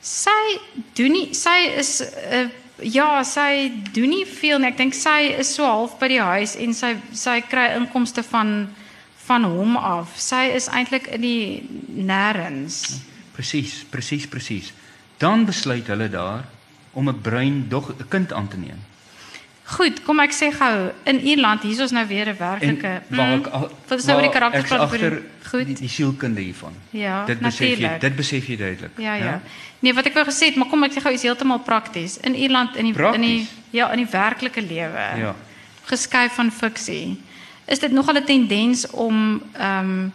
[0.00, 0.58] Sy
[0.94, 2.46] doen nie sy is uh,
[2.82, 4.70] ja, sy doen nie veel nie.
[4.70, 8.68] Ek dink sy is so half by die huis en sy sy kry inkomste van
[9.26, 10.14] van hom af.
[10.22, 11.62] Sy is eintlik in die
[12.06, 13.00] nêrens.
[13.34, 14.70] Presies, presies, presies.
[15.18, 16.44] Dan besluit hulle daar
[16.94, 18.78] om 'n bruin dog 'n kind aan te neem.
[19.66, 20.74] Goed, kom ek sê gou,
[21.10, 23.02] in Ierland hier is ons nou weer 'n werklike.
[23.08, 23.42] Mm,
[23.88, 25.66] Wat is nou die waar karakter ek's praat vir agter goed.
[25.66, 26.72] die, die sielkunde hiervan.
[26.90, 28.00] Ja, dit besef jy, natuurlijk.
[28.00, 28.90] dit besef jy duidelik.
[28.96, 29.40] Ja, ja.
[29.80, 32.18] Nee, wat ek wou gesê het, maar kom ek sê gou iets heeltemal prakties.
[32.22, 35.18] In Ierland in die in die ja, in die werklike lewe.
[35.18, 35.34] Ja.
[35.84, 37.20] Geskuif van fiksie.
[37.66, 40.12] Is dit nogal 'n tendens om ehm um,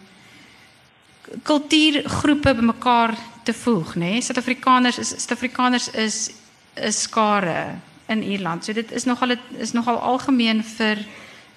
[1.42, 3.98] kultuurgroepe bymekaar te voeg, nê?
[3.98, 4.20] Nee?
[4.20, 6.30] Suid-Afrikaners is Suid-Afrikaners is
[6.74, 7.76] 'n skare
[8.12, 8.64] in Ierland.
[8.64, 11.02] So dit is nogal dit is nogal algemeen vir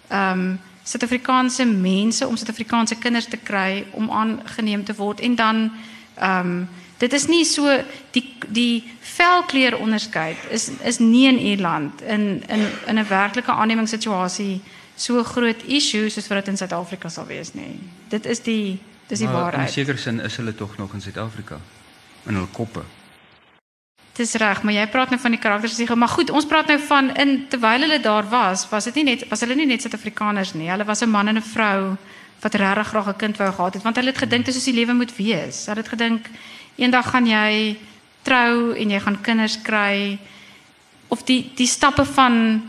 [0.10, 5.72] ehm um, Suid-Afrikaanse mense om Suid-Afrikaanse kinders te kry om aangeneem te word en dan
[6.16, 7.80] ehm um, dit is nie so
[8.16, 14.62] die die velkleur onderskeid is is nie in Ierland in in in 'n werklike aannemingssituasie
[14.96, 17.80] so groot issue soos wat dit in Suid-Afrika sal wees nie.
[18.10, 19.72] Dit is die dis die Maar In waarheid.
[19.72, 21.60] sekere sin is hulle tog nog in Suid-Afrika
[22.26, 22.82] in hulle koppe.
[24.16, 27.10] Dis reg, maar jy praat nou van die karakters maar goed, ons praat nou van
[27.20, 30.70] in terwyl hulle daar was, was dit nie net was hulle nie net Suid-Afrikaners nie.
[30.70, 31.98] Hulle was 'n man en 'n vrou
[32.42, 34.80] wat regtig graag 'n kind wou gehad het want hulle het gedink dis hoe die
[34.80, 35.66] lewe moet wees.
[35.66, 36.30] Hulle het gedink
[36.76, 37.78] eendag gaan jy
[38.24, 40.18] trou en jy gaan kinders kry
[41.08, 42.64] of die die stappe van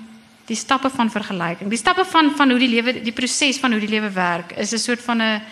[0.46, 1.70] die stappe van vergelyking.
[1.70, 4.72] Die stappe van van hoe die lewe die proses van hoe die lewe werk is
[4.72, 5.42] 'n soort van 'n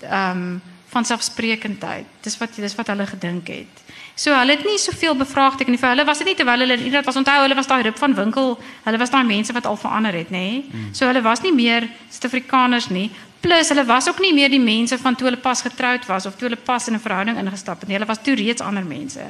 [0.00, 2.04] ehm um, van selfsprekendheid.
[2.20, 3.82] Dis wat dis wat hulle gedink het.
[4.18, 5.78] So hulle het nie soveel bevraagteken nie.
[5.78, 8.16] Vir hulle was dit nie terwyl hulle Ierland was onthou hulle was daai rip van
[8.18, 8.56] winkel.
[8.82, 10.46] Hulle was daai mense wat al verander het, nê?
[10.58, 10.86] Nee?
[10.92, 13.12] So hulle was nie meer Suid-Afrikaners nie.
[13.44, 16.34] Plus hulle was ook nie meer die mense van toe hulle pas getroud was of
[16.34, 17.94] toe hulle pas in 'n verhouding ingestap het nie.
[17.94, 19.22] Hulle was toe reeds ander mense.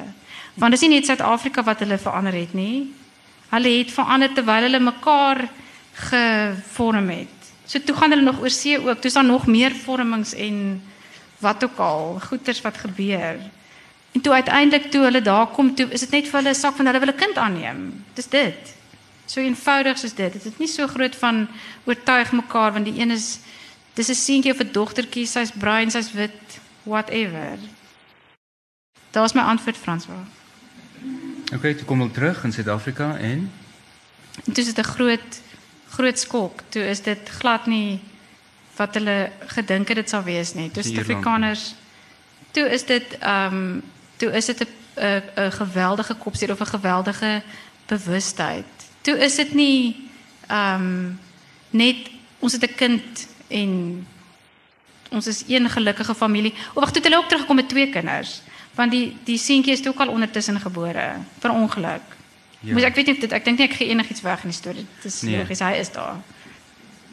[0.55, 2.89] Want dis nie net Suid-Afrika wat hulle verander het nie.
[3.49, 5.49] Hulle het verander terwyl hulle mekaar
[5.93, 7.37] gevorm het.
[7.65, 9.01] So toe gaan hulle nog oor see ook.
[9.01, 10.81] Toe's daar nog meer vormings en
[11.39, 13.37] wat ook al, goeters wat gebeur.
[14.11, 16.75] En toe uiteindelik toe hulle daar kom, toe is dit net vir hulle 'n sak
[16.75, 18.05] van hulle wil 'n kind aanneem.
[18.13, 18.75] Dis dit.
[19.25, 20.33] So eenvoudig soos dit.
[20.33, 21.47] Dit is nie so groot van
[21.83, 23.39] oortuig mekaar want die een is
[23.93, 27.57] dis 'n seentjie of 'n dogtertjie, sy's bruin, sy's wit, whatever.
[29.11, 30.25] Daar's my antwoord Franswa.
[31.53, 33.51] Okay, toe kom hulle terug in Suid-Afrika en
[34.45, 35.41] En toe is dit 'n groot
[35.89, 36.61] groot skok.
[36.69, 37.99] Toe is dit glad nie
[38.75, 40.71] wat hulle gedink het dit sou wees nie.
[40.71, 41.09] Toe Dis is Ierland.
[41.09, 41.75] Afrikaners.
[42.51, 43.81] Toe is dit ehm um,
[44.19, 47.41] toe is dit 'n geweldige kopseer of 'n geweldige
[47.85, 48.65] bewustheid.
[49.01, 50.09] Toe is dit nie
[50.47, 51.19] ehm um,
[51.69, 51.97] net
[52.39, 53.71] ons het 'n kind en
[55.09, 56.53] ons is een gelukkige familie.
[56.73, 58.41] O wag, toe het hulle ook teruggekom met twee kinders.
[58.73, 62.01] Want die die seentjie is toe ook al ondertussen gebore per ongeluk.
[62.59, 62.73] Ja.
[62.73, 64.57] Moes ek weet nie of dit ek dink nie ek gee enigiets weg in die
[64.57, 64.85] storie.
[65.01, 65.37] Dit is nee.
[65.37, 66.19] logies, hy is daar.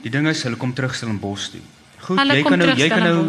[0.03, 1.61] die ding is hulle kom terug Stellenbosch toe.
[2.01, 3.29] Goed, Hulle jy kom kan nou jy kan nou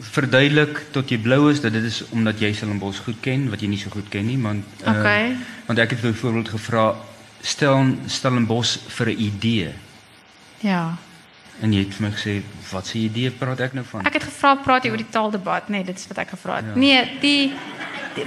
[0.00, 3.68] verduidelik tot jy blou is dat dit is omdat jy Stellenbosch goed ken wat jy
[3.68, 5.36] nie so goed ken nie, want eh, Okay.
[5.66, 6.94] want ek het byvoorbeeld gevra
[7.42, 9.72] stel Stellenbosch vir 'n idee
[10.60, 10.96] Ja.
[11.62, 12.42] en jy het vir my gesê
[12.72, 14.06] wat se idee praat ek nou van?
[14.06, 15.68] Ek het gevra praat jy oor die taaldebat?
[15.68, 16.64] Nee, dit is wat ek gevra het.
[16.64, 16.74] Ja.
[16.74, 17.52] Nee, die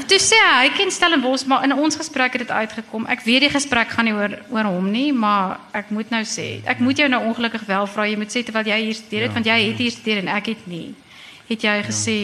[0.08, 3.06] toe sê hy, hy ken Stellenbosch, maar in ons gesprek het dit uitgekom.
[3.12, 6.62] Ek weet die gesprek gaan nie oor oor hom nie, maar ek moet nou sê,
[6.66, 9.32] ek moet jou nou ongelukkig wel vra, jy moet sê terwyl jy hier studeer het,
[9.32, 10.94] Ja, want jy het hier studeer en ek het nie.
[11.50, 12.18] Het jy gesê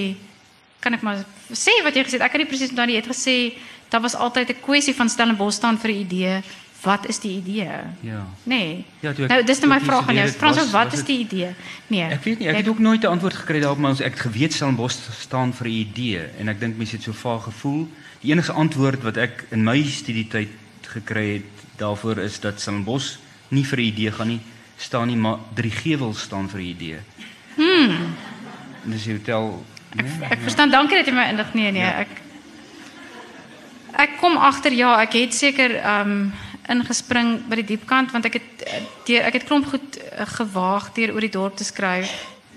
[0.79, 2.27] kan ek maar sê wat jy gesê het?
[2.27, 2.95] Ek kan nie presies onthou nie.
[2.95, 3.35] Jy het gesê
[3.89, 6.43] daar was altyd 'n kwessie van Stellenbosch staan vir 'n idee.
[6.81, 7.69] Wat is die idee?
[8.01, 8.27] Ja.
[8.43, 8.85] Nee.
[8.99, 10.27] Ja, ek- nou, dis nou my ek vraag aan jou.
[10.29, 11.49] Frans, was- wat was is die idee?
[11.87, 12.03] Nee.
[12.03, 14.19] Ek weet nie, ek het ook nooit 'n antwoord gekry daarop, maar ons- ek het
[14.21, 17.87] geweet Stellenbosch staan vir 'n idee en ek dink mense het so vaag gevoel.
[18.21, 20.49] Die enigste antwoord wat ek in my studietyd
[20.81, 21.43] gekry het
[21.77, 23.17] daarvoor is dat Stellenbosch
[23.49, 24.39] nie vir 'n idee gaan nie,
[24.77, 26.97] staan nie, maar drie gewels staan vir 'n idee.
[27.55, 28.15] Hmm.
[28.83, 30.05] Dis die hotel, nee?
[30.29, 31.53] Ek verstaan, dankie dat jy my indig.
[31.53, 31.99] Nee, nee, Ja.
[31.99, 32.07] ek
[33.97, 36.29] Ek kom agter ja, ek het seker ehm
[36.71, 40.91] ingespring by die diepkant want ek het eh, deur ek het klomp goed eh, gewaag
[40.97, 42.11] deur oor die dorp te skryf.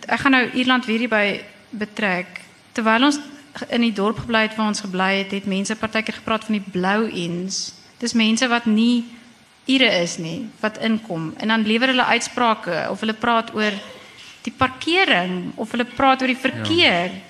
[0.07, 2.43] Ek gaan nou Ierland weer hierby betrek.
[2.75, 3.21] Terwyl ons
[3.69, 6.71] in die dorp gebly het waar ons gebly het, het mense partykeer gepraat van die
[6.73, 7.71] blou eens.
[8.03, 9.05] Dis mense wat nie
[9.71, 13.75] Ire is nie wat inkom en dan lewer hulle uitsprake of hulle praat oor
[14.43, 17.13] die parkering of hulle praat oor die verkeer.
[17.13, 17.30] Ja.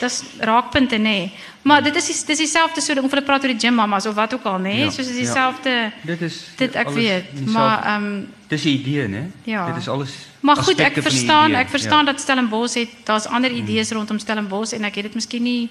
[0.00, 1.30] Dis raakpunte nê.
[1.62, 4.34] Maar dit is dis dieselfde so of hulle praat oor die gym mamas of wat
[4.34, 4.74] ook al nê.
[4.78, 5.22] Ja, Ja, Soos is ja.
[5.22, 7.24] dieselfde Dit is dit ek weet.
[7.30, 9.30] dieselfde- Maar ehm um, dis 'n idee, né?
[9.44, 9.66] Ja.
[9.66, 12.12] Dit is alles maar goed, ek verstaan, ek verstaan ja.
[12.12, 15.68] dat Stellenbosch het daar's ander idees rondom Stellenbosch en ek het dit miskien nie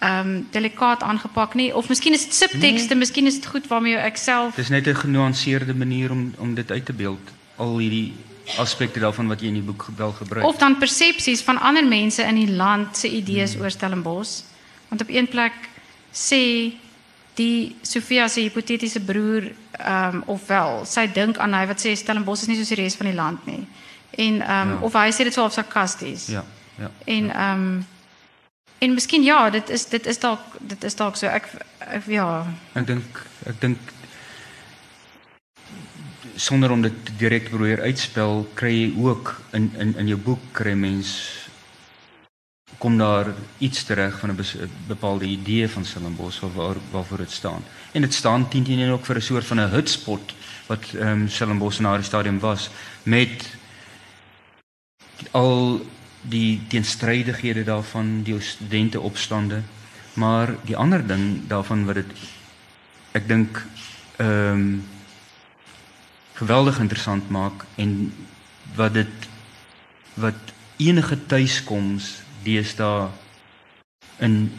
[0.00, 2.98] ehm um, delikaat aangepak nie of miskien is dit subtekste, nee.
[2.98, 6.70] miskien is dit goed waarmee ek self Dis net 'n genuanceerde manier om om dit
[6.70, 7.30] uit te beeld.
[7.56, 8.12] Al hierdie
[8.58, 10.46] aspekte daarvan wat jy in die boek wel gebruik.
[10.46, 13.62] of dan persepsies van ander mense in die land se idees hmm.
[13.62, 14.42] oor Stellenbosch.
[14.88, 15.52] Want op een plek
[16.12, 16.72] sê
[17.34, 22.42] die Sofia se hipotetiese broer ehm um, ofwel sy dink aan hy wat sê Stellenbosch
[22.42, 23.64] is nie soos die res van die land nie.
[24.10, 24.78] En ehm um, ja.
[24.86, 26.26] of hy sê dit so op sarkasties.
[26.26, 26.44] Ja.
[26.78, 26.90] Ja.
[27.04, 27.86] En ehm um,
[28.78, 32.46] en miskien ja, dit is dit is dalk dit is dalk so ek, ek ja.
[32.74, 33.93] Ek dink ek dink
[36.36, 40.74] sonder om dit direk probeer uitspel, kry jy ook in in in jou boek kry
[40.74, 41.14] mens
[42.78, 47.64] kom daar iets terug van 'n bepaalde idee van Stellenbosch of waar waarvoor dit staan.
[47.92, 50.34] En dit staan teen teen ook vir 'n soort van 'n hotspot
[50.66, 52.70] wat ehm um, Stellenbosch na die stadium was
[53.02, 53.56] met
[55.30, 55.86] al
[56.20, 59.62] die teenstrydighede daarvan, die studente opstande,
[60.12, 62.12] maar die ander ding daarvan wat dit
[63.12, 63.66] ek dink
[64.16, 64.84] ehm um,
[66.34, 68.12] geweldig interessant maak en
[68.74, 69.28] wat dit
[70.14, 73.08] wat enige tuiskoms deesdae
[74.18, 74.52] in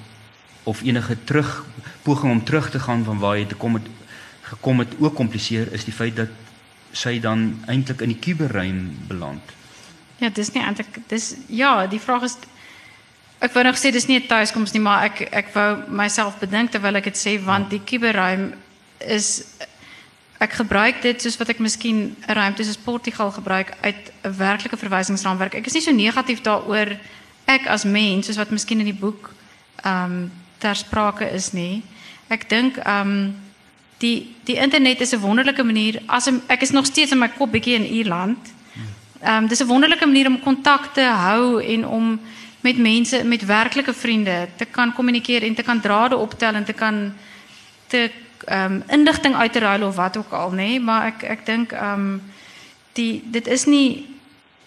[0.64, 1.66] of enige terug
[2.04, 3.88] poging om terug te gaan van waar jy te kom het
[4.42, 6.30] gekom het ook kompliseer is die feit dat
[6.92, 9.42] sy dan eintlik in die kuberruim beland.
[10.22, 12.38] Ja, dis nie eintlik dis ja, die vraag is
[13.44, 16.72] ek wou nog sê dis nie 'n tuiskoms nie, maar ek ek wou myself bedink
[16.72, 18.54] terwyl ek dit sê want die kuberruim
[19.00, 19.44] is
[20.38, 24.78] Ek gebruik dit soos wat ek miskien 'n ruimte soos Portugal gebruik uit 'n werklike
[24.78, 25.56] verwysingsraamwerk.
[25.56, 26.98] Ek is nie so negatief daaroor
[27.46, 29.34] ek as mens soos wat miskien in die boek
[29.86, 31.84] um, ter sprake is nie.
[32.28, 33.34] Ek dink ehm
[33.98, 37.52] die die internet is 'n wonderlike manier as ek is nog steeds in my kop
[37.52, 38.38] bietjie in Ierland.
[39.22, 39.68] Ehm um, dis 'n
[40.06, 42.20] manier om kontak te hou en om
[42.62, 46.74] met mense met werklike vriende te kan kommunikeer en te kan drade optel en te
[46.74, 47.14] kan
[47.88, 48.12] te
[48.52, 48.84] um,
[49.34, 52.20] uit te ruil of wat ook al nee, maar ek ek dink ehm
[52.94, 54.16] die dit is nie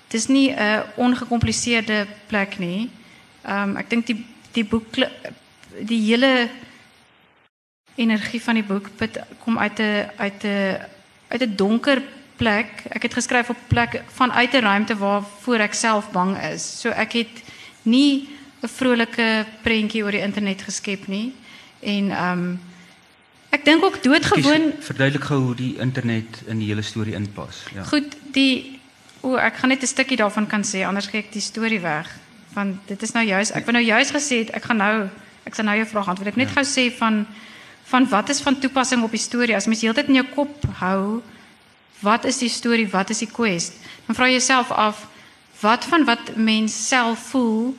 [0.08, 2.90] dis nie 'n ongekompliseerde plek nie.
[3.42, 4.94] Ehm um, ek dink die die boek
[5.80, 6.48] die hele
[7.94, 10.80] energie van die boek put kom uit 'n uit 'n
[11.28, 12.02] uit 'n donker
[12.36, 12.66] plek.
[12.88, 16.80] Ek het geskryf op plek vanuit 'n ruimte waar voor ek self bang is.
[16.80, 17.34] So ek het
[17.82, 18.28] nie
[18.62, 21.34] 'n vrolike prentjie oor die internet geskep nie.
[21.80, 22.56] En ehm
[23.50, 27.64] Ek dink ook doodgewoon verduidelik gou hoe die internet in die hele storie inpas.
[27.74, 27.84] Ja.
[27.88, 28.80] Goed, die
[29.20, 32.08] o, ek gaan net 'n stukkie daarvan kan sê anders gee ek die storie weg.
[32.52, 35.08] Want dit is nou juis ek wou nou juis gesê het ek gaan nou
[35.44, 36.28] ek sal nou jou vraag antwoord.
[36.28, 36.54] Ek net ja.
[36.54, 37.26] gou sê van
[37.88, 41.22] van wat is van toepassing op die storie as mens heeltyd in jou kop hou
[42.00, 43.72] wat is die storie, wat is die quest?
[44.06, 45.06] Dan vra jy jouself af
[45.60, 47.74] wat van wat mens self voel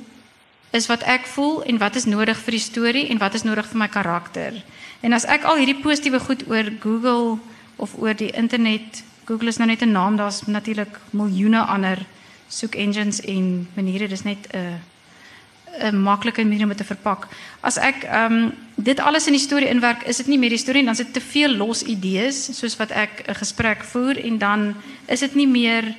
[0.72, 3.68] is wat ek voel en wat is nodig vir die storie en wat is nodig
[3.72, 4.62] vir my karakter?
[5.02, 7.40] En as ek al hierdie positiewe goed oor Google
[7.78, 12.06] of oor die internet, Google is nou net 'n naam, daar's natuurlik miljoene ander
[12.48, 14.82] soek engines en maniere, dis net 'n
[15.80, 17.28] 'n maklike manier om dit te verpak.
[17.62, 20.58] As ek ehm um, dit alles in die storie inwerk, is dit nie meer die
[20.58, 24.18] storie nie, dan is dit te veel los idees soos wat ek 'n gesprek voer
[24.18, 24.76] en dan
[25.08, 25.96] is dit nie meer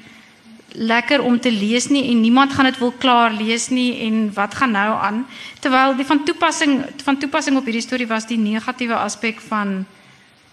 [0.72, 4.54] lekker om te lees nie en niemand gaan dit wil klaar lees nie en wat
[4.54, 5.26] gaan nou aan?
[5.60, 9.86] Terwyl die van toepassing van toepassing op hierdie storie was die negatiewe aspek van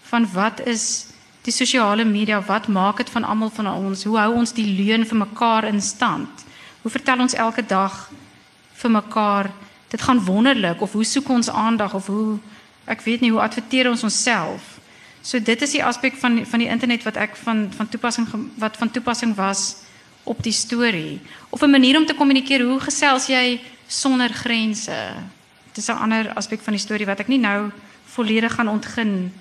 [0.08, 1.06] van wat is
[1.42, 2.40] die sosiale media?
[2.42, 4.04] Wat maak dit van almal van ons?
[4.04, 6.44] Hoe hou ons die leuen vir mekaar in stand?
[6.82, 8.08] Hoe vertel ons elke dag
[8.74, 9.50] vir mekaar
[9.88, 11.94] dit gaan wonderlik of hoe soek ons aandag?
[11.94, 12.38] of hoe
[12.84, 14.78] ek weet nie hoe adverteer ons onsself?
[15.22, 18.76] So dit is die aspek van van die internet wat ek van van toepassing wat
[18.76, 19.87] van toepassing was
[20.28, 24.96] op die storie of 'n manier om te kommunikeer hoe gesels jy sonder grense.
[25.72, 27.70] Dit is 'n ander aspek van die storie wat ek nie nou
[28.04, 29.32] volledig gaan ontgin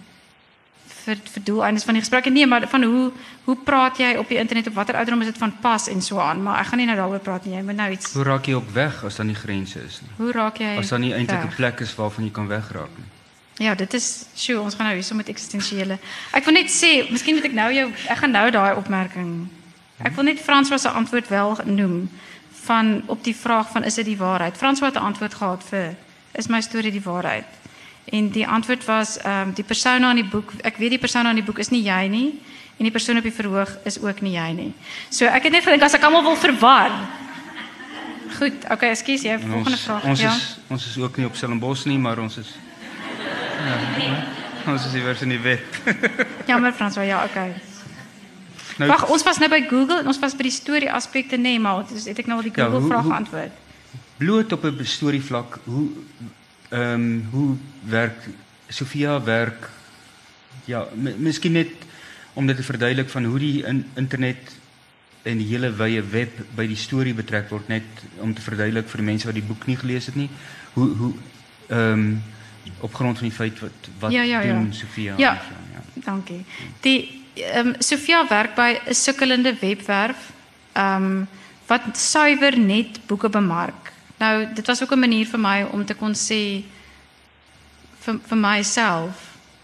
[1.07, 3.11] vir vir doeleindes van die gesprek nie, maar van hoe
[3.47, 6.19] hoe praat jy op die internet op watter ouderdom is dit van pas en so
[6.19, 7.55] aan, maar ek gaan nie nou daaroor praat nie.
[7.55, 10.09] Jy moet nou iets Hoe raak jy op weg as daar nie grense is nie?
[10.17, 13.07] Hoe raak jy As daar nie eintlik 'n plek is waarvan jy kan wegraak nie.
[13.57, 15.97] Ja, dit is sjoe, ons gaan nou hierso met eksistensiële.
[16.31, 19.49] Ek wil net sê, miskien moet ek nou jou ek gaan nou daai opmerking
[19.97, 22.09] Ek wil net François se antwoord wel noem
[22.67, 24.57] van op die vraag van is dit die waarheid.
[24.57, 25.95] François het 'n antwoord gehad vir
[26.31, 27.45] is my storie die waarheid?
[28.05, 31.25] En die antwoord was ehm um, die persoon aan die boek, ek weet die persoon
[31.25, 32.39] aan die boek is nie jy nie
[32.77, 34.73] en die persoon op die verhoog is ook nie jy nie.
[35.09, 36.91] So ek het net gedink as ek almal wil verwar.
[38.37, 40.03] Goed, okay, ekskuus, jy volgende vraag.
[40.03, 40.33] Ons ja?
[40.35, 42.53] is ons is ook nie op Stellenbosch nie, maar ons is
[43.65, 44.25] ja,
[44.71, 45.81] ons is iewers in die wet.
[46.45, 47.55] Jammer François, ja, okay.
[48.77, 51.55] Nou, Wag, ons was nou by Google en ons was by die storie aspekte nê,
[51.55, 53.63] nee, maar dis het ek nou al die Google ja, vraag geantwoord.
[54.17, 55.87] Bloot op 'n storie vlak, hoe
[56.69, 57.55] ehm um, hoe
[57.89, 58.29] werk
[58.69, 59.69] Sofia werk
[60.65, 61.71] ja, miskien net
[62.33, 64.57] om dit te verduidelik van hoe die in, internet
[65.23, 67.83] en die hele wye web by die storie betrek word net
[68.19, 70.29] om te verduidelik vir mense wat die boek nie gelees het nie.
[70.73, 71.13] Hoe hoe
[71.67, 72.23] ehm um,
[72.83, 74.53] op grond van die feit wat wat Ja, ja, ja.
[74.53, 75.13] doen Sofia?
[75.17, 75.31] Ja.
[75.31, 76.01] en so, ja.
[76.03, 76.45] Dankie.
[76.79, 80.31] Die ehm um, Sofia werk by 'n sukkelende webwerf
[80.73, 81.27] ehm um,
[81.67, 83.91] wat suiwer net boeke bemark.
[84.17, 86.63] Nou, dit was ook 'n manier vir my om te kon sê
[87.99, 89.15] vir vir myself.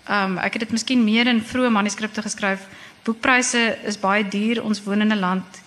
[0.07, 2.67] Ehm um, ek het dit miskien meer in vroeë manuskripte geskryf.
[3.03, 4.63] Boekpryse is baie duur.
[4.63, 5.63] Ons woon in 'n land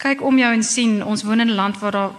[0.00, 2.12] kyk om jou en sien ons woon in 'n land waar daar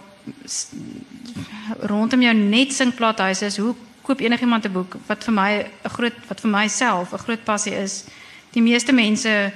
[1.80, 3.58] rondom jou net sinkplaathuise is.
[3.58, 5.52] Hoe koop enigiemand 'n boek wat vir my
[5.84, 8.04] 'n groot wat vir myself 'n groot passie is?
[8.52, 9.52] Die meeste mense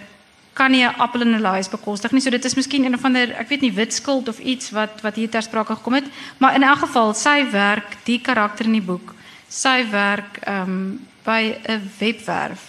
[0.53, 2.21] kan nie 'n appel en 'n lys bekostig nie.
[2.21, 5.01] So dit is miskien een of ander, ek weet nie, wit skuld of iets wat
[5.01, 6.05] wat hier ter sprake gekom het,
[6.37, 9.13] maar in elk geval sy werk, die karakter in die boek,
[9.49, 12.61] sy werk ehm um, by 'n webwerf.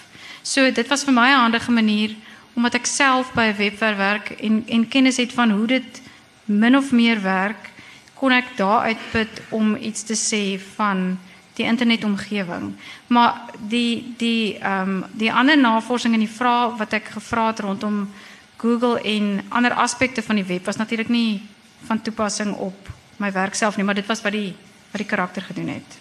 [0.42, 2.14] So dit was vir my 'n handige manier
[2.56, 6.02] omdat ek self by 'n webwerf werk en en kennis het van hoe dit
[6.44, 7.70] min of meer werk,
[8.14, 11.18] kon ek daar uitput om iets te sê van
[11.56, 12.74] die internetomgewing.
[13.06, 17.60] Maar die die ehm um, die ander navorsing en die vrae wat ek gevra het
[17.64, 18.08] rondom
[18.56, 21.42] Google en ander aspekte van die web was natuurlik nie
[21.86, 24.52] van toepassing op my werk self nie, maar dit was wat die
[24.90, 25.98] wat die karakter gedoen het.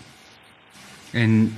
[1.11, 1.55] En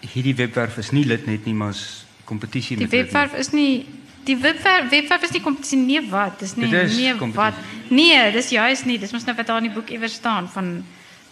[0.00, 3.12] hierdie webwerf is nie lid net nie, maar is kompetisie Die met lid nie.
[3.12, 3.86] webwerf is nie
[4.24, 7.54] die webwerf webwerf is nie kompetisie nee wat, dis nie Dit is nee wat.
[7.88, 8.98] Nee, dis juis nie.
[8.98, 10.84] Dis mos nou wat daar in die boek iewers staan van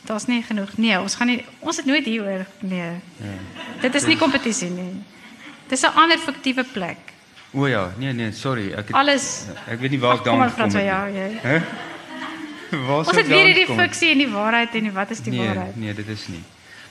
[0.07, 0.77] daar's nie genoeg.
[0.77, 2.91] Nee, ons gaan nie ons het nooit hieroor nee.
[3.17, 3.37] Ja.
[3.81, 5.03] Dit is nie kompetisie nie.
[5.69, 6.99] Dis 'n ander fiktiewe plek.
[7.55, 10.25] O ja, nee nee, sorry, ek het, Alles ek weet nie waar ek Ag, kom
[10.25, 11.15] daaraan maar Frans, gekom ja, het.
[11.15, 11.39] jy.
[11.49, 11.59] Hè?
[12.87, 13.81] Waar Ons sou het weer hierdie het?
[13.81, 15.77] fiksie en die waarheid en die wat is die nee, waarheid?
[15.77, 16.43] Nee, dit is nie.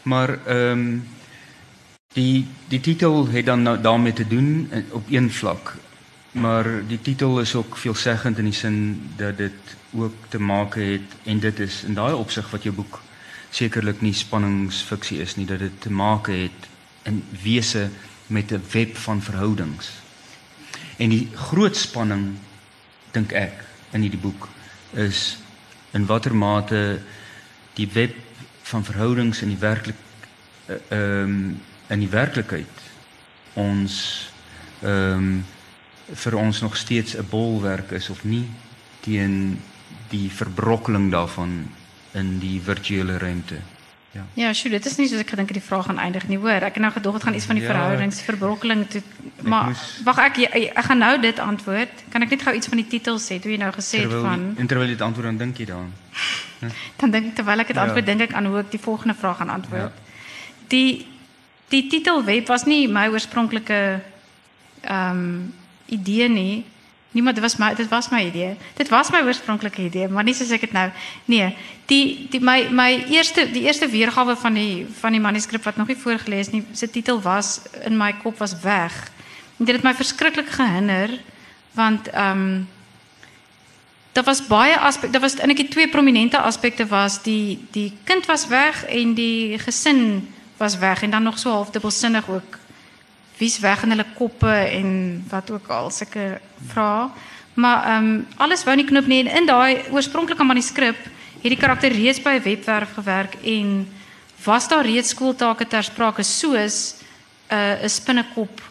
[0.04, 1.00] Maar ehm
[2.14, 5.76] die die titel het dan nou daarmee te doen in- op een vlak.
[6.32, 9.52] Maar die titel is ook veelzeggend in die sin dat dit
[9.94, 13.02] ook te maak het en dit is in daai opsig wat jou boek
[13.52, 16.70] sekerlik nie spanningsfiksie is nie dat dit te maak het
[17.04, 17.90] in wese
[18.28, 19.90] met 'n web van verhoudings.
[20.98, 22.38] En die groot spanning
[23.12, 24.48] dink ek in hierdie boek
[24.94, 25.38] is
[25.92, 27.02] in watter mate
[27.74, 28.16] die web
[28.62, 29.96] van verhoudings in die werklik
[30.66, 32.78] eh, ehm um, in die werklikheid
[33.54, 33.96] ons
[34.82, 35.46] ehm um,
[36.12, 38.48] vir ons nog steeds 'n bolwerk is of nie
[39.00, 39.62] teen
[40.12, 41.70] die verbrokkeling daarvan
[42.14, 43.60] in die virtuele ruimte.
[44.12, 44.26] Ja.
[44.36, 46.60] Ja, sjoe, dit is nie soos ek gedink het die vraag gaan eindig nie, hoor.
[46.68, 49.02] Ek het nou gedog dit gaan iets van die Ja, verhoudingsverbrokkeling toe
[49.48, 52.04] maar moes- wag ek ek, gaan nou dit antwoord.
[52.12, 54.44] Kan ek net gou iets van die titel sê, toe jy nou gesê het van
[54.60, 55.94] en terwyl jy dit antwoord dan dink jy daaraan.
[57.00, 57.82] dan dink ek terwyl ek dit Ja.
[57.88, 59.82] antwoord, dink ek aan hoe ek die volgende vraag gaan antwoord.
[59.82, 59.92] Ja.
[60.68, 61.08] Die
[61.72, 64.02] die titel web was nie my oorspronklike
[64.82, 65.52] ehm
[65.88, 66.66] idee nie.
[67.12, 68.56] Niemand dit was my dit was my idee.
[68.74, 70.90] Dit was my oorspronklike idee, maar nie soos ek dit nou.
[71.26, 71.56] Nee,
[71.86, 75.88] die die my my eerste die eerste weergawe van die van die manuskrip wat nog
[75.92, 79.12] nie voorgeles nie, se titel was in my kop was weg.
[79.60, 81.20] En dit het my verskriklik gehinder
[81.76, 82.70] want ehm um,
[84.12, 88.48] Daar was baie aspekte, daar was eintlik twee prominente aspekte was die die kind was
[88.48, 92.58] weg en die gesin was weg en dan nog so half dubbelsinnig ook
[93.42, 94.90] wie's weg in hulle koppe en
[95.30, 96.40] wat ook al sulke
[96.70, 97.10] vrae.
[97.54, 100.98] Maar ehm um, alles wou nie knop nie en in daai oorspronklike manuskrip
[101.42, 103.88] het die karakter reeds by 'n webwerf gewerk en
[104.46, 106.96] was daar reeds skooltake ter sprake soos
[107.50, 108.62] 'n uh, 'n spinnekop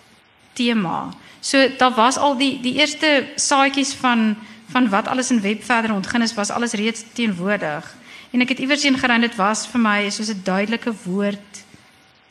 [0.53, 1.09] tema.
[1.41, 4.37] So daar was al die die eerste saadjies van
[4.71, 7.95] van wat alles in web verder ontgin is was alles reeds teenwoordig.
[8.31, 11.65] En ek het iewers heen gery dit was vir my soos 'n duidelike woord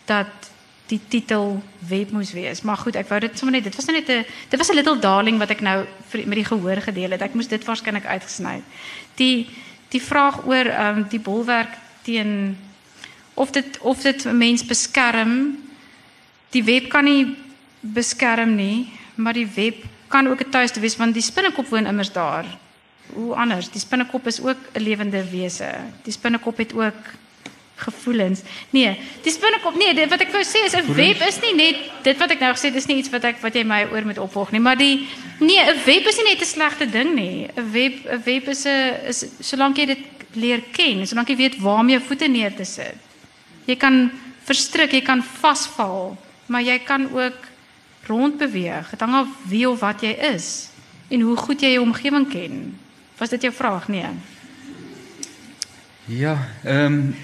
[0.05, 0.48] dat
[0.89, 1.59] die titel
[1.89, 2.61] web moes wees.
[2.65, 4.75] Maar goed, ek wou dit sommer net dit was nou net 'n dit was 'n
[4.75, 7.21] little darling wat ek nou vir, met die gehoor gedeel het.
[7.21, 8.61] Ek moes dit waarskynlik uitgesny.
[9.15, 9.47] Die
[9.89, 12.57] die vraag oor ehm um, die bolwerk teen
[13.33, 15.57] of dit of dit 'n mens beskerm.
[16.49, 17.37] Die web kan nie
[17.79, 19.75] beskerm nie, maar die web
[20.07, 22.45] kan ook 'n tuiste wees want die spinnekop woon immers daar.
[23.13, 23.69] Hoe anders?
[23.69, 25.69] Die spinnekop is ook 'n lewende wese.
[26.03, 27.01] Die spinnekop het ook
[27.79, 28.43] gevoelens.
[28.75, 31.77] Nee, die spinnekop, nee, dit wat ek wou sê is 'n web is nie net
[32.03, 34.05] dit wat ek nou gesê het is nie iets wat ek wat jy my oor
[34.05, 35.07] moet opvolg nie, maar die
[35.39, 37.47] nee, 'n web is nie net 'n slegte ding nie.
[37.55, 40.03] 'n Web 'n web is 'n is solank jy dit
[40.33, 42.95] leer ken, solank jy weet waar om jou voete neer te sit.
[43.65, 44.11] Jy kan
[44.43, 46.17] verstrik, jy kan vasval,
[46.47, 47.47] maar jy kan ook
[48.07, 48.89] rondbeweeg.
[48.89, 50.69] Dit hang af wie of wat jy is
[51.09, 52.77] en hoe goed jy jou omgewing ken.
[53.17, 53.87] Was dit jou vraag?
[53.87, 54.05] Nee.
[56.05, 57.15] Ja, ehm um,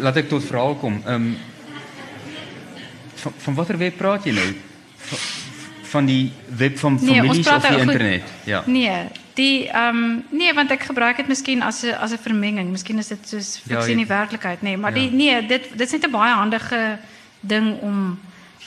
[0.00, 1.02] Laat ek tot verhaal kom.
[1.06, 1.36] Ehm um,
[3.14, 4.46] van, van watter web praat jy nou?
[4.96, 5.18] Van,
[5.92, 7.92] van die web van Nee, ons families praat of die nou goed.
[7.92, 8.22] internet?
[8.44, 8.62] Ja.
[8.66, 9.02] Nee,
[9.34, 12.70] Die ehm um, nee, want ek gebruik dit miskien as 'n as 'n vermenging.
[12.70, 15.00] Miskien is dit soos fiksie Ja, in die jy- werklikheid, nee, maar Ja.
[15.00, 16.98] die nee, dit dit is net 'n baie handige
[17.40, 18.18] ding om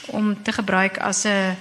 [0.06, 1.54] om te gebruik as 'n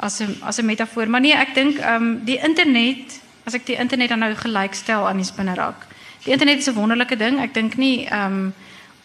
[0.00, 1.08] as 'n as 'n metafoor.
[1.08, 5.08] Maar nee, ek dink ehm um, die internet, as ek die internet dan nou gelykstel
[5.08, 5.86] aan die spinnerak.
[6.24, 7.40] Die internet is 'n wonderlike ding.
[7.40, 8.54] Ek dink nie ehm um,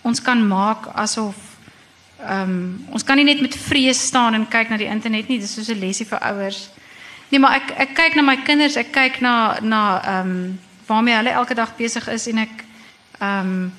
[0.01, 1.35] ons kan maak asof
[2.19, 5.39] ehm um, ons kan nie net met vrees staan en kyk na die internet nie.
[5.39, 6.69] Dis soos 'n lesie vir ouers.
[7.29, 11.15] Nee, maar ek ek kyk na my kinders, ek kyk na na ehm um, waarmee
[11.15, 12.65] hulle elke dag besig is en ek
[13.19, 13.71] ehm um,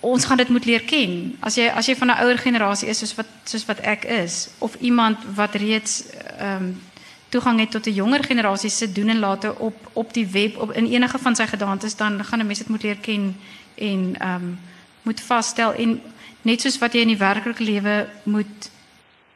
[0.00, 1.36] ons gaan dit moet leer ken.
[1.40, 4.48] As jy as jy van 'n ouer generasie is soos wat soos wat ek is
[4.58, 6.04] of iemand wat reeds
[6.38, 6.82] ehm um,
[7.28, 10.72] toegang het tot 'n jonger generasie se doen en late op op die web op
[10.72, 13.36] in enige van sy gedagtes dan gaan 'n mens dit moet leer ken
[13.78, 14.58] en ehm um,
[15.02, 16.00] moet vasstel en
[16.42, 18.70] net soos wat jy in die werklike lewe moet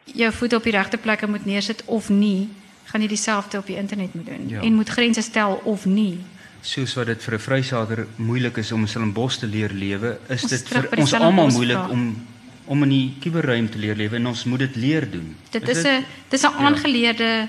[0.04, 2.48] jou voet op die regte plekke moet neersit of nie,
[2.84, 4.60] gaan jy dieselfde op die internet moet doen Ja.
[4.60, 6.18] en moet grense stel of nie.
[6.62, 10.42] Soos wat dit vir 'n vrysater moeilik is om in Stellenbosch te leer lewe, is
[10.42, 11.90] Ons dit vir ons almal moeilik vraag.
[11.90, 12.26] om
[12.66, 15.36] om in die kuberruim te leer lewe en ons moet dit leer doen.
[15.50, 17.48] Dit is 'n dis 'n aangeleerde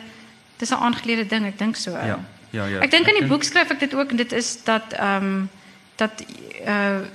[0.58, 1.92] dis 'n aangeleerde ding, ek dink so.
[1.92, 2.20] ja,
[2.52, 2.80] ja, ja.
[2.80, 5.50] Ek dink in die boek skryf ek dit ook en dit is dat ehm um,
[6.02, 6.26] dat
[6.66, 7.06] uh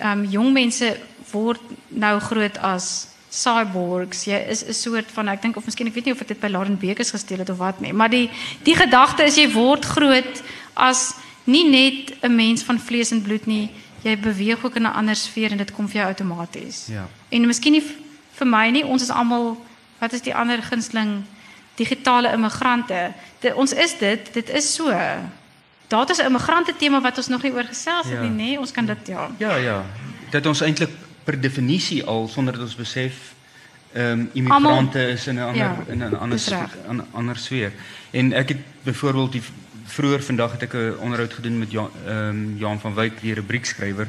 [0.00, 0.96] um, jong mense
[1.32, 4.24] word nou groot as cyborgs.
[4.30, 6.40] Jy is 'n soort van ek dink of miskien ek weet nie of ek dit
[6.40, 8.30] by Lauren Bekes gesteel het of wat nie, maar die
[8.62, 10.42] die gedagte is jy word groot
[10.74, 13.70] as nie net 'n mens van vlees en bloed nie.
[14.02, 16.86] Jy beweeg ook in 'n ander sfeer en dit kom vir jou outomaties.
[16.86, 17.08] Ja.
[17.28, 17.84] En miskien nie
[18.34, 19.56] vir my nie, ons is almal
[19.98, 21.24] wat is die ander gunsteling
[21.74, 23.12] digitale immigrante.
[23.40, 24.90] Dit, ons is dit, dit is so.
[25.88, 28.22] Daar is 'n immigrante tema wat ons nog nie oor gesels het Ja.
[28.22, 28.58] nie, nê?
[28.58, 29.30] Ons kan dit ja.
[29.38, 29.84] Ja, ja.
[30.30, 30.90] Dat ons eintlik
[31.24, 33.14] per definisie al sonder dat ons besef
[33.92, 37.72] ehm um, immigrante is in 'n ander Ja, in 'n ander sfe- 'n ander sfeer.
[38.10, 39.42] En ek het byvoorbeeld die
[39.84, 43.34] vroeër vandag het ek 'n onderhoud gedoen met Jan ehm um, Jan van Wyk, die
[43.34, 44.06] rubriekskrywer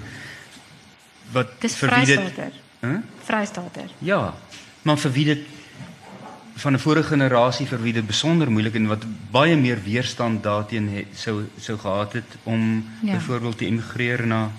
[1.31, 2.51] wat Dis vir wie dit Vrystater.
[2.79, 3.01] Hæ?
[3.23, 3.89] Vrystater.
[3.97, 4.33] Ja,
[4.81, 5.39] maar vir wie dit
[6.55, 10.89] van 'n vorige generasie vir wie dit besonder moeilik en wat baie meer weerstand daarteen
[10.89, 13.13] het, sou sou gehad het om Ja.
[13.13, 14.51] byvoorbeeld te immigreer na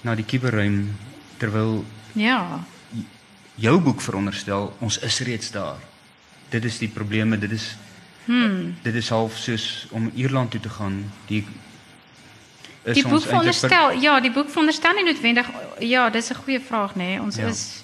[0.00, 0.96] na die kuberruim
[1.36, 2.64] terwyl Ja.
[3.54, 5.76] jou boek veronderstel ons is reeds daar.
[6.48, 7.76] Dit is die probleme, dit is
[8.26, 8.74] Hmm.
[8.82, 11.12] dit is half soos om Ierland toe te gaan.
[11.26, 11.44] Die
[12.82, 15.46] is Die ons boek veronderstel, ja, die boek veronderstel nie noodwendig
[15.80, 16.96] ja, dis 'n goeie vraag, nê?
[16.96, 17.20] Nee.
[17.20, 17.46] Ons Ja.
[17.46, 17.82] is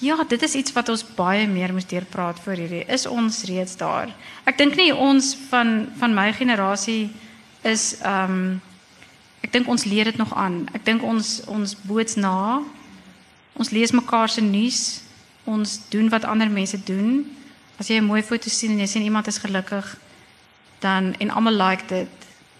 [0.00, 2.82] Ja, dit is iets wat ons baie meer moes deurpraat voor hierdie.
[2.90, 4.10] Is ons reeds daar?
[4.42, 7.12] Ek dink nie ons van van my generasie
[7.62, 8.48] is ehm um,
[9.46, 10.64] ek dink ons leer dit nog aan.
[10.74, 12.64] Ek dink ons ons boots na.
[13.54, 14.80] Ons lees mekaar se nuus.
[15.44, 17.22] Ons doen wat ander mense doen.
[17.78, 19.96] As jy 'n mooi foto sien en jy sien iemand is gelukkig,
[20.80, 22.10] dan en almal like dit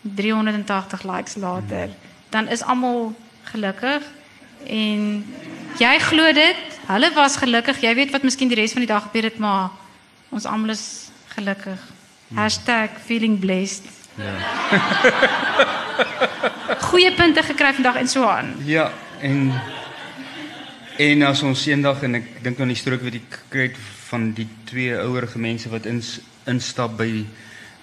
[0.02, 1.90] 380 likes later,
[2.30, 4.02] dan is almal gelukkig
[4.66, 5.26] en
[5.78, 6.73] jy glo dit.
[6.86, 7.80] Hulle was gelukkig.
[7.80, 9.70] Jy weet wat miskien die res van die dag gebeur het, maar
[10.28, 11.80] ons almal is gelukkig.
[13.06, 13.84] #feeling blessed.
[14.14, 14.34] Ja.
[16.88, 18.54] Goeie punte gekry vandag en so aan.
[18.64, 19.52] Ja, en
[20.96, 23.78] en as ons eendag en ek dink aan die strook wat ek het
[24.08, 27.24] van die twee ouerige mense wat ins, instap by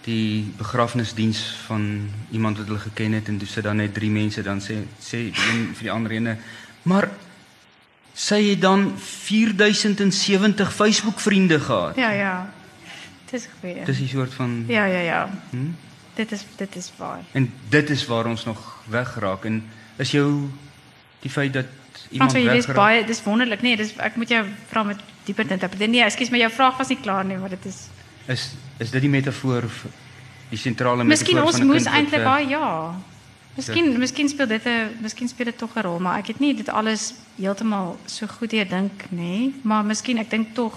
[0.06, 4.42] die begrafnisdiens van iemand wat hulle geken het en toe sit dan net drie mense
[4.42, 6.38] dan sê sê een vir die ander ene
[6.90, 7.10] maar
[8.14, 11.96] sy het dan 4070 Facebook vriende gehad.
[11.96, 12.54] Ja, ja.
[13.32, 13.86] Dis goeie.
[13.86, 15.30] Dis 'n soort van Ja, ja, ja.
[15.50, 15.72] hm?
[16.14, 17.20] Dit is dit is waar.
[17.32, 19.64] en dit is waar ons nog wegraak en
[19.96, 20.50] is jou
[21.20, 21.66] die feit dat
[22.10, 25.00] iemand Frans, jy is wegraak baie dis wonderlik, nee, dis ek moet jou vra met
[25.24, 25.90] dieper te interpreteer.
[25.90, 27.88] Nee, ekskuus, maar jou vraag was nie klaar nie, maar dit is
[28.26, 29.64] Is is dit die metafoor
[30.50, 32.96] die sentrale Miskien metafoor ons van 'n moes kind wat, eintlik eh, baie ja.
[33.56, 36.56] Miskien miskien speel dit 'n miskien speel dit tog 'n rol, maar ek het nie
[36.56, 40.74] dit alles heeltemal so goed dink nê, maar miskien ek dink tog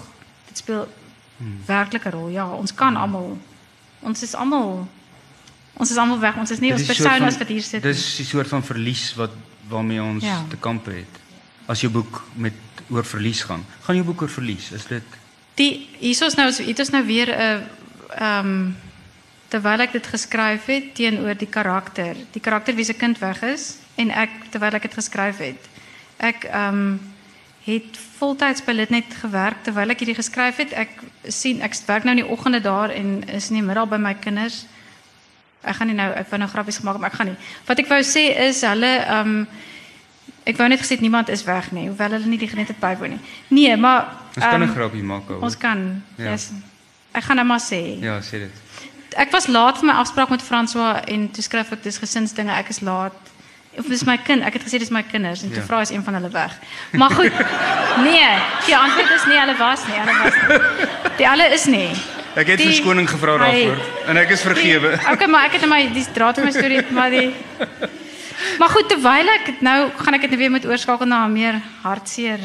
[0.48, 0.88] dit speel
[1.36, 1.58] Hmm.
[1.66, 2.28] werklik 'n rol.
[2.28, 3.38] Ja, ons kan almal
[4.00, 4.88] ons is almal
[5.76, 6.36] ons is almal weg.
[6.36, 7.82] Ons is nie ons is 'n personas wat hier sit.
[7.82, 7.92] nie.
[7.92, 9.30] Dis die soort van verlies wat
[9.68, 10.44] waarmee ons Ja.
[10.48, 11.20] te kampe het.
[11.66, 12.52] As jou boek met
[12.90, 13.64] oor verlies gaan.
[13.82, 14.70] Gaan jou boek oor verlies?
[14.72, 15.02] Is dit
[15.54, 17.62] Die hierso's nou dit is nou weer 'n
[18.18, 18.70] ehm
[19.54, 22.18] terwyl ek dit geskryf het teenoor die karakter.
[22.34, 25.68] Die karakter wie se kind weg is en ek terwyl ek dit geskryf het.
[26.18, 26.96] Ek ehm
[27.64, 30.74] het voltyds by Litnet gewerk terwyl ek hierdie geskryf het.
[30.76, 30.90] Ek
[31.32, 34.12] sien ek werk nou in die oggende daar en is in die middag by my
[34.20, 34.64] kinders.
[35.64, 37.38] Ek gaan nie nou ek wou nou grappies gemaak maar ek gaan nie.
[37.68, 39.38] Wat ek wou sê is hulle ehm
[40.44, 43.14] ek wou net gesê het niemand is weg nie, hoewel hulle nie die geleentheid bywoon
[43.16, 43.22] nie.
[43.48, 45.40] Nee, maar Ons kan 'n ehm, grappie maak oor.
[45.40, 46.02] Ons kan.
[46.18, 46.24] Ja.
[46.24, 46.30] Ja.
[46.30, 46.50] Yes.
[47.12, 48.02] Ek gaan nou maar sê.
[48.02, 48.63] Ja, sê dit.
[49.16, 52.68] Ek was laat vir my afspraak met François en toe skryf ek dis gesinsdinge, ek
[52.68, 53.12] is laat.
[53.78, 55.66] Of dis my kind, ek het gesê dis my kinders en toe Ja.
[55.66, 56.52] vra is een van hulle weg.
[56.92, 57.32] Maar goed.
[58.04, 58.28] Nee,
[58.66, 60.86] die antwoord is nee, hulle was nie, hulle was nie.
[61.16, 61.90] Die alle is nie.
[62.34, 63.78] Ek het Die- verskoning gevra daarvoor
[64.10, 64.90] en ek is vergewe.
[64.98, 67.34] Die, okay, maar ek het net my die draad van my storie maar die
[68.58, 71.60] Maar goed, terwyl ek nou gaan ek dit nou weer met oorskakel na 'n meer
[71.82, 72.40] hartseer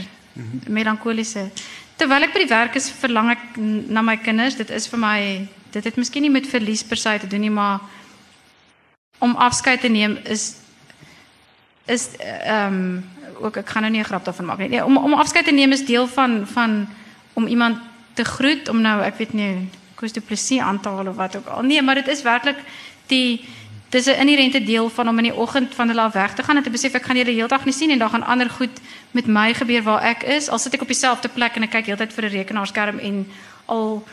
[0.67, 1.49] melankoliese.
[1.97, 3.57] Terwyl ek by die werk is, verlang ek
[3.89, 4.55] na my kinders.
[4.55, 7.51] Dit is vir my dit het miskien nie met verlies per se te doen nie,
[7.51, 7.79] maar
[9.19, 10.55] om afskeid te neem is
[11.85, 13.05] is ehm um,
[13.39, 14.69] ook ek gaan nou nie 'n grap daarvan maak nie.
[14.69, 16.87] Nee, om om afskeid te neem is deel van van
[17.33, 17.77] om iemand
[18.13, 21.35] te groet om nou ek weet nie Koos Du Plessis aan te haal of wat
[21.35, 21.61] ook al.
[21.61, 22.57] Nee, maar dit is werklik
[23.07, 23.45] die
[23.89, 26.57] dis 'n inherente deel van om in die oggend van hulle af weg te gaan
[26.57, 28.79] en te besef ek gaan julle heeldag nie sien en dan gaan ander goed
[29.11, 30.49] met my gebeur waar ek is.
[30.49, 33.27] Al sit ek op dieselfde plek en ek kyk heeltyd vir 'n rekenaarskerm en
[33.65, 34.03] al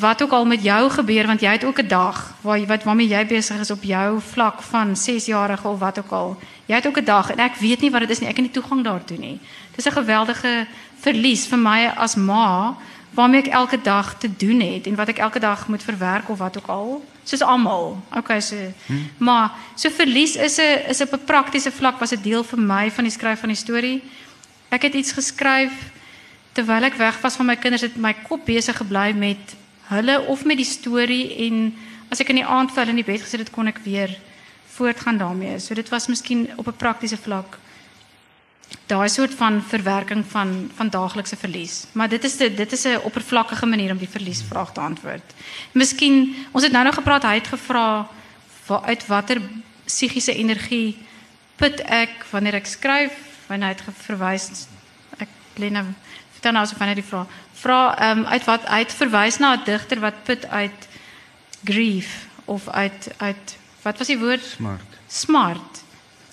[0.00, 2.84] wat ook al met jou gebeur want jy het ook 'n dag waar jy wat
[2.84, 6.38] waarmee jy besig is op jou vlak van 6 jarige of wat ook al.
[6.66, 8.28] Jy het ook 'n dag en ek weet nie wat dit is nie.
[8.28, 9.40] Ek het nie toegang daartoe nie.
[9.76, 10.66] Dis 'n geweldige
[11.00, 12.76] verlies vir my as ma
[13.10, 16.38] waarmee ek elke dag te doen het en wat ek elke dag moet verwerk of
[16.38, 17.04] wat ook al.
[17.24, 18.02] Soos almal.
[18.16, 18.56] Okay, so
[18.86, 19.10] hmm.
[19.18, 22.90] maar so verlies is 'n is op 'n praktiese vlak was 'n deel vir my
[22.90, 24.02] van die skryf van die storie.
[24.68, 25.72] Ek het iets geskryf
[26.52, 29.59] terwyl ek weg was van my kinders het my kop besig gebly met
[29.90, 31.70] hulle of met die storie en
[32.10, 34.12] as ek in die aand vir hulle in die bed gesit het kon ek weer
[34.76, 35.58] voortgaan daarmee.
[35.58, 37.58] So dit was miskien op 'n praktiese vlak
[38.86, 41.86] daai soort van verwerking van van daaglikse verlies.
[41.92, 45.34] Maar dit is de, dit is 'n oppervlakkige manier om die verliesvraag te antwoord.
[45.72, 48.08] Miskien ons het nou nog gepraat, hy het gevra
[48.66, 49.40] waar uit watter
[49.84, 50.98] psigiese energie
[51.56, 53.12] put ek wanneer ek skryf,
[53.46, 54.66] wanneer hy het verwys
[55.18, 55.84] ek lê nou
[56.40, 59.54] vertel nou asof hy net die vraag vra ehm um, uit wat het verwys na
[59.56, 60.88] 'n digter wat put uit
[61.64, 64.98] grief of uit uit wat was die woord Smart.
[65.06, 65.82] smart.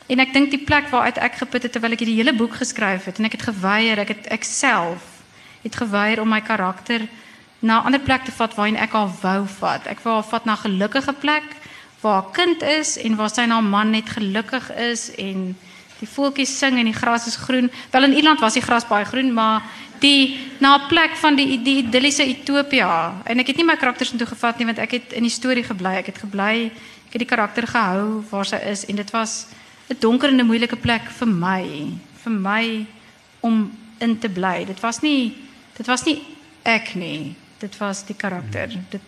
[0.08, 3.06] En ek dink die plek waaruit ek geput het terwyl ek hierdie hele boek geskryf
[3.06, 5.04] het en ek het geweier, ek het ek self
[5.64, 7.08] het geweier om my karakter
[7.60, 9.88] na 'n ander plek te vat waarheen ek haar wou vat.
[9.88, 11.44] Ek wou haar vat na 'n gelukkige plek
[12.02, 15.58] waar haar kind is en waar sy en haar man net gelukkig is en
[16.00, 17.72] die voeltjies sing en die gras is groen.
[17.92, 19.64] Wel in Ierland was die gras baie groen, maar
[20.00, 23.22] die na 'n plek van die die idilliese utopia.
[23.26, 25.64] En ek het nie my karakters intoe gevat nie want ek het in die storie
[25.64, 25.96] gebly.
[25.98, 26.72] Ek het gebly,
[27.08, 29.48] ek het die karakter gehou waar sy is en dit was
[29.90, 31.92] 'n donker en 'n moeilike plek vir my,
[32.24, 32.86] vir my
[33.40, 34.66] om in te bly.
[34.66, 35.36] Dit was nie
[35.78, 36.22] dit was nie
[36.64, 37.36] ek nie.
[37.60, 38.70] Dit was die karakter.
[38.90, 39.02] Dit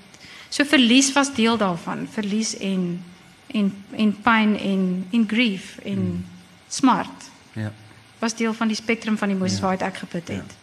[0.50, 3.04] so verlies was deel daarvan, verlies en
[3.48, 6.26] en en pyn en en grief en
[6.70, 7.72] smart Ja.
[8.20, 9.61] was deel van die spektrum van emosies ja.
[9.67, 10.55] waaruit ek geput het.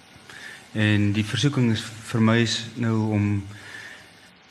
[0.77, 3.45] En die versoeking is vir my is nou om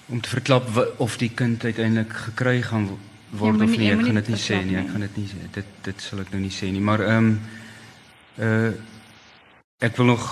[0.07, 0.67] om te verklap
[1.01, 2.99] of die kind uiteindelik gekry gaan wo-
[3.29, 3.91] word moet of nie- nie.
[3.91, 4.75] Ek gaan nie dit nie sê nie.
[4.77, 4.91] Ek nie.
[4.91, 5.51] gaan dit nie sê.
[5.51, 7.39] Dit dit sal ek nou nie sê nie, maar ehm um,
[8.39, 8.71] uh
[9.79, 10.23] ek wil nog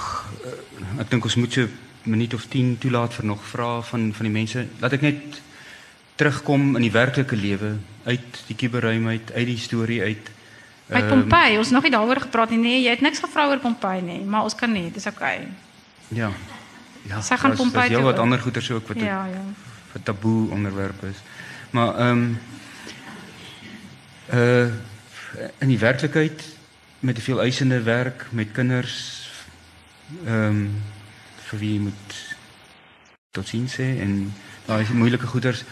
[0.45, 1.69] uh, ek dink ons moet so 'n
[2.09, 4.67] minuut of 10 toelaat vir nog vrae van van die mense.
[4.79, 5.41] Laat ek net
[6.15, 10.29] terugkom in die werklike lewe uit die kuberruim uit, uit die storie uit.
[10.87, 12.57] By Ehm, Pompeii, ons het nog nie daaroor gepraat nie.
[12.59, 15.47] Nee, jy het niks gevra oor Pompeii nie, maar ons kan nie, dis oukei.
[16.07, 16.31] Ja.
[17.07, 17.21] Ja.
[17.21, 18.21] Sy gaan Pompeii heel toe wat ook.
[18.21, 19.41] ander goeters ook wat Ja, ja.
[19.91, 21.17] wat taboe onderwerp is.
[21.71, 22.39] Maar ehm um,
[24.33, 24.71] uh
[25.59, 26.43] in die werklikheid
[26.99, 29.27] met te veel eisende werk met kinders
[30.25, 30.81] ehm um,
[31.49, 32.13] vir wie jy moet
[33.31, 34.33] tot sien sê en
[34.65, 35.63] daai moeilike goeters.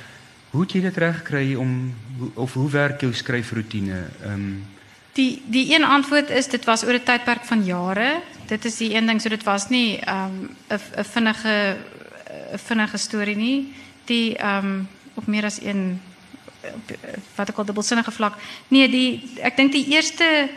[0.50, 1.94] Hoe het jy dit reg gekry om
[2.34, 4.04] of hoe werk jou skryfroetine?
[4.24, 4.66] Ehm um,
[5.14, 8.22] Die die een antwoord is dit was oor 'n tydperk van jare.
[8.48, 11.78] Dit is die een ding so dit was nie ehm, 'n um, 'n vinnige
[12.54, 13.74] 'n vinnige storie nie.
[14.06, 14.84] Die ehm
[15.14, 16.02] op meer as een
[17.36, 18.38] wat ek al dubbelsinnige vlak.
[18.68, 20.50] Nee, die ek dink die eerste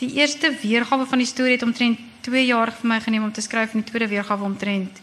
[0.00, 3.44] die eerste weergawe van die storie het omtrent 2 jaar vir my geneem om te
[3.44, 5.00] skryf en die tweede weergawe omtrent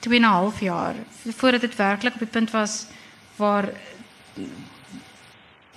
[0.00, 0.94] 2 en half jaar
[1.38, 2.86] voordat dit werklik op die punt was
[3.36, 3.68] waar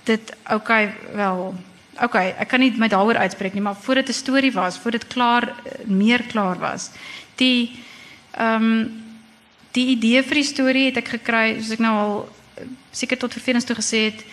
[0.04, 1.54] dit okay wel
[2.02, 5.12] okay ek kan nie my daaroor uitspreek nie maar voordat 'n storie was voordat dit
[5.12, 6.90] klaar eh, meer klaar was
[7.36, 7.76] die
[8.32, 9.02] ehm um,
[9.72, 13.32] die idee vir die storie het ek gekry soos ek nou al eh, seker tot
[13.32, 14.24] vervelings toe gesê het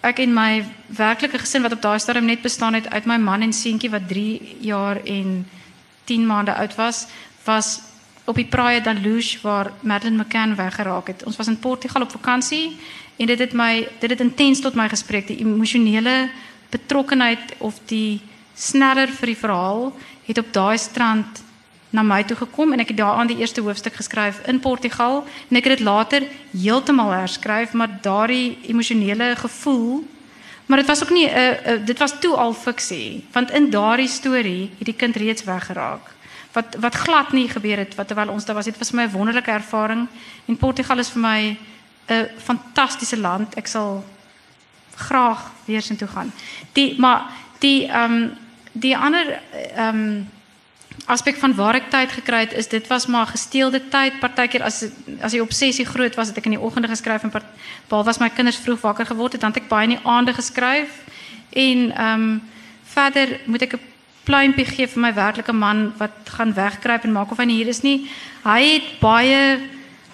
[0.00, 3.42] ek en my werklike gesin wat op daai stadium net bestaan het uit my man
[3.42, 5.46] en seentjie wat 3 jaar en
[6.04, 7.06] 10 maande oud was
[7.44, 7.80] was
[8.26, 11.24] op die Praia da Luz waar Madeleine McCann weggeraak het.
[11.24, 12.76] Ons was in Portugal op vakansie
[13.16, 16.28] en dit het my dit het intens tot my gespreek die emosionele
[16.70, 18.20] betrokkenheid of die
[18.54, 19.92] sneller vir die verhaal
[20.26, 21.42] het op daai strand
[21.90, 25.56] na my toe gekom en ek het daaraan die eerste hoofstuk geskryf in Portugal en
[25.56, 30.04] ek het dit later heeltemal herskryf, maar daardie emosionele gevoel
[30.66, 33.70] Maar dit was ook nie 'n uh, uh, dit was toe al fiksie, want in
[33.70, 36.14] daardie storie het die kind reeds weggeraak.
[36.52, 39.06] Wat wat glad nie gebeur het wat terwyl ons daar was, dit was vir my
[39.06, 40.08] 'n wonderlike ervaring
[40.46, 41.58] en Portugal is vir my
[42.08, 43.54] 'n fantastiese land.
[43.54, 44.04] Ek sal
[44.96, 46.32] graag weer sin toe gaan.
[46.72, 48.32] Die maar die ehm um,
[48.72, 49.40] die ander
[49.74, 50.28] ehm um,
[51.06, 54.18] aspek van waar ek tyd gekry het is dit was maar gesteelde tyd.
[54.20, 54.84] Partykeer as
[55.20, 58.30] as die obsessie groot was het ek in die oggende geskryf en behalwe was my
[58.30, 61.02] kinders vroeg wakker geword het dan het ek baie in die aande geskryf.
[61.50, 62.42] En ehm um,
[62.96, 63.80] verder moet ek 'n
[64.24, 67.68] pluimpie gee vir my werklike man wat gaan wegkruip en maak of hy nie hier
[67.68, 68.10] is nie.
[68.42, 69.60] Hy het baie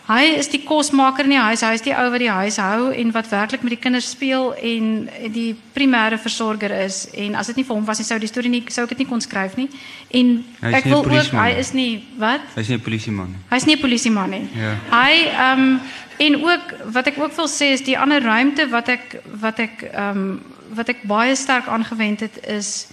[0.03, 1.63] Hy is die kosmaker in die huis.
[1.63, 4.51] Hy is die ou wat die huis hou en wat werklik met die kinders speel
[4.59, 4.89] en
[5.31, 7.05] die primêre versorger is.
[7.15, 9.05] En as dit nie vir hom was nie, sou die storie nie sou ek dit
[9.05, 9.69] nie kon skryf nie.
[10.11, 10.33] En
[10.73, 12.43] ek wil ook hy is nie wat?
[12.57, 13.43] Hy is nie 'n polisieman nie.
[13.51, 14.49] Hy is nie 'n polisieman nie.
[14.59, 14.75] Ja.
[14.91, 15.81] Hy ehm um,
[16.19, 19.83] en ook wat ek ook wil sê is die ander ruimte wat ek wat ek
[19.93, 20.43] ehm um,
[20.75, 22.89] wat ek baie sterk aangewend het is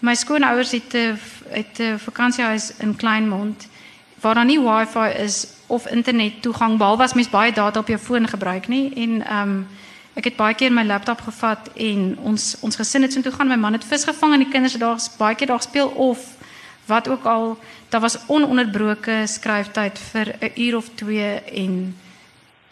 [0.00, 1.18] my skoonouers het 'n
[1.50, 3.66] het 'n vakansiehuis in Kleinmond
[4.20, 7.98] waar daar nie wifi is of internet toegang behalwe as mens baie data op jou
[7.98, 9.66] foon gebruik nie en ehm um,
[10.16, 13.72] ek het baie keer my laptop gevat en ons ons gesin het gaan my man
[13.72, 16.36] het vis gevang en die kinders het daar baie keer daar speel of
[16.86, 17.58] wat ook al
[17.88, 21.96] daar was ononderbroke skryftyd vir 'n uur of 2 en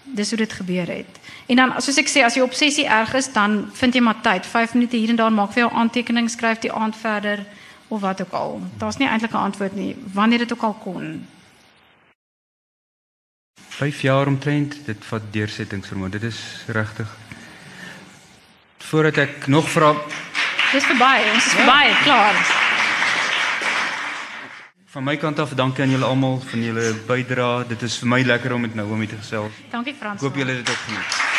[0.04, 1.18] dis hoe dit gebeur het.
[1.46, 4.46] En dan soos ek sê as jy obsessie erg is dan vind jy maar tyd
[4.46, 7.46] 5 minute hier en daar maak vir jou aantekening skryf die aand verder
[7.88, 8.60] of wat ook al.
[8.78, 11.26] Daar's nie eintlik 'n antwoord nie wanneer dit ook al kon.
[13.74, 16.40] 5 jaar omtrent dit vat deursettingsvermoë dit is
[16.76, 17.10] regtig
[18.86, 19.90] voordat ek nog vra
[20.70, 21.98] dis verby ons is verby ja.
[22.04, 22.38] klaar.
[24.94, 27.66] Van my kant af dankie aan julle almal van julle bydrae.
[27.66, 29.62] Dit is vir my lekker om met Naomi te gesels.
[29.74, 30.22] Dankie Frans.
[30.22, 31.33] Hoop julle het dit ook geniet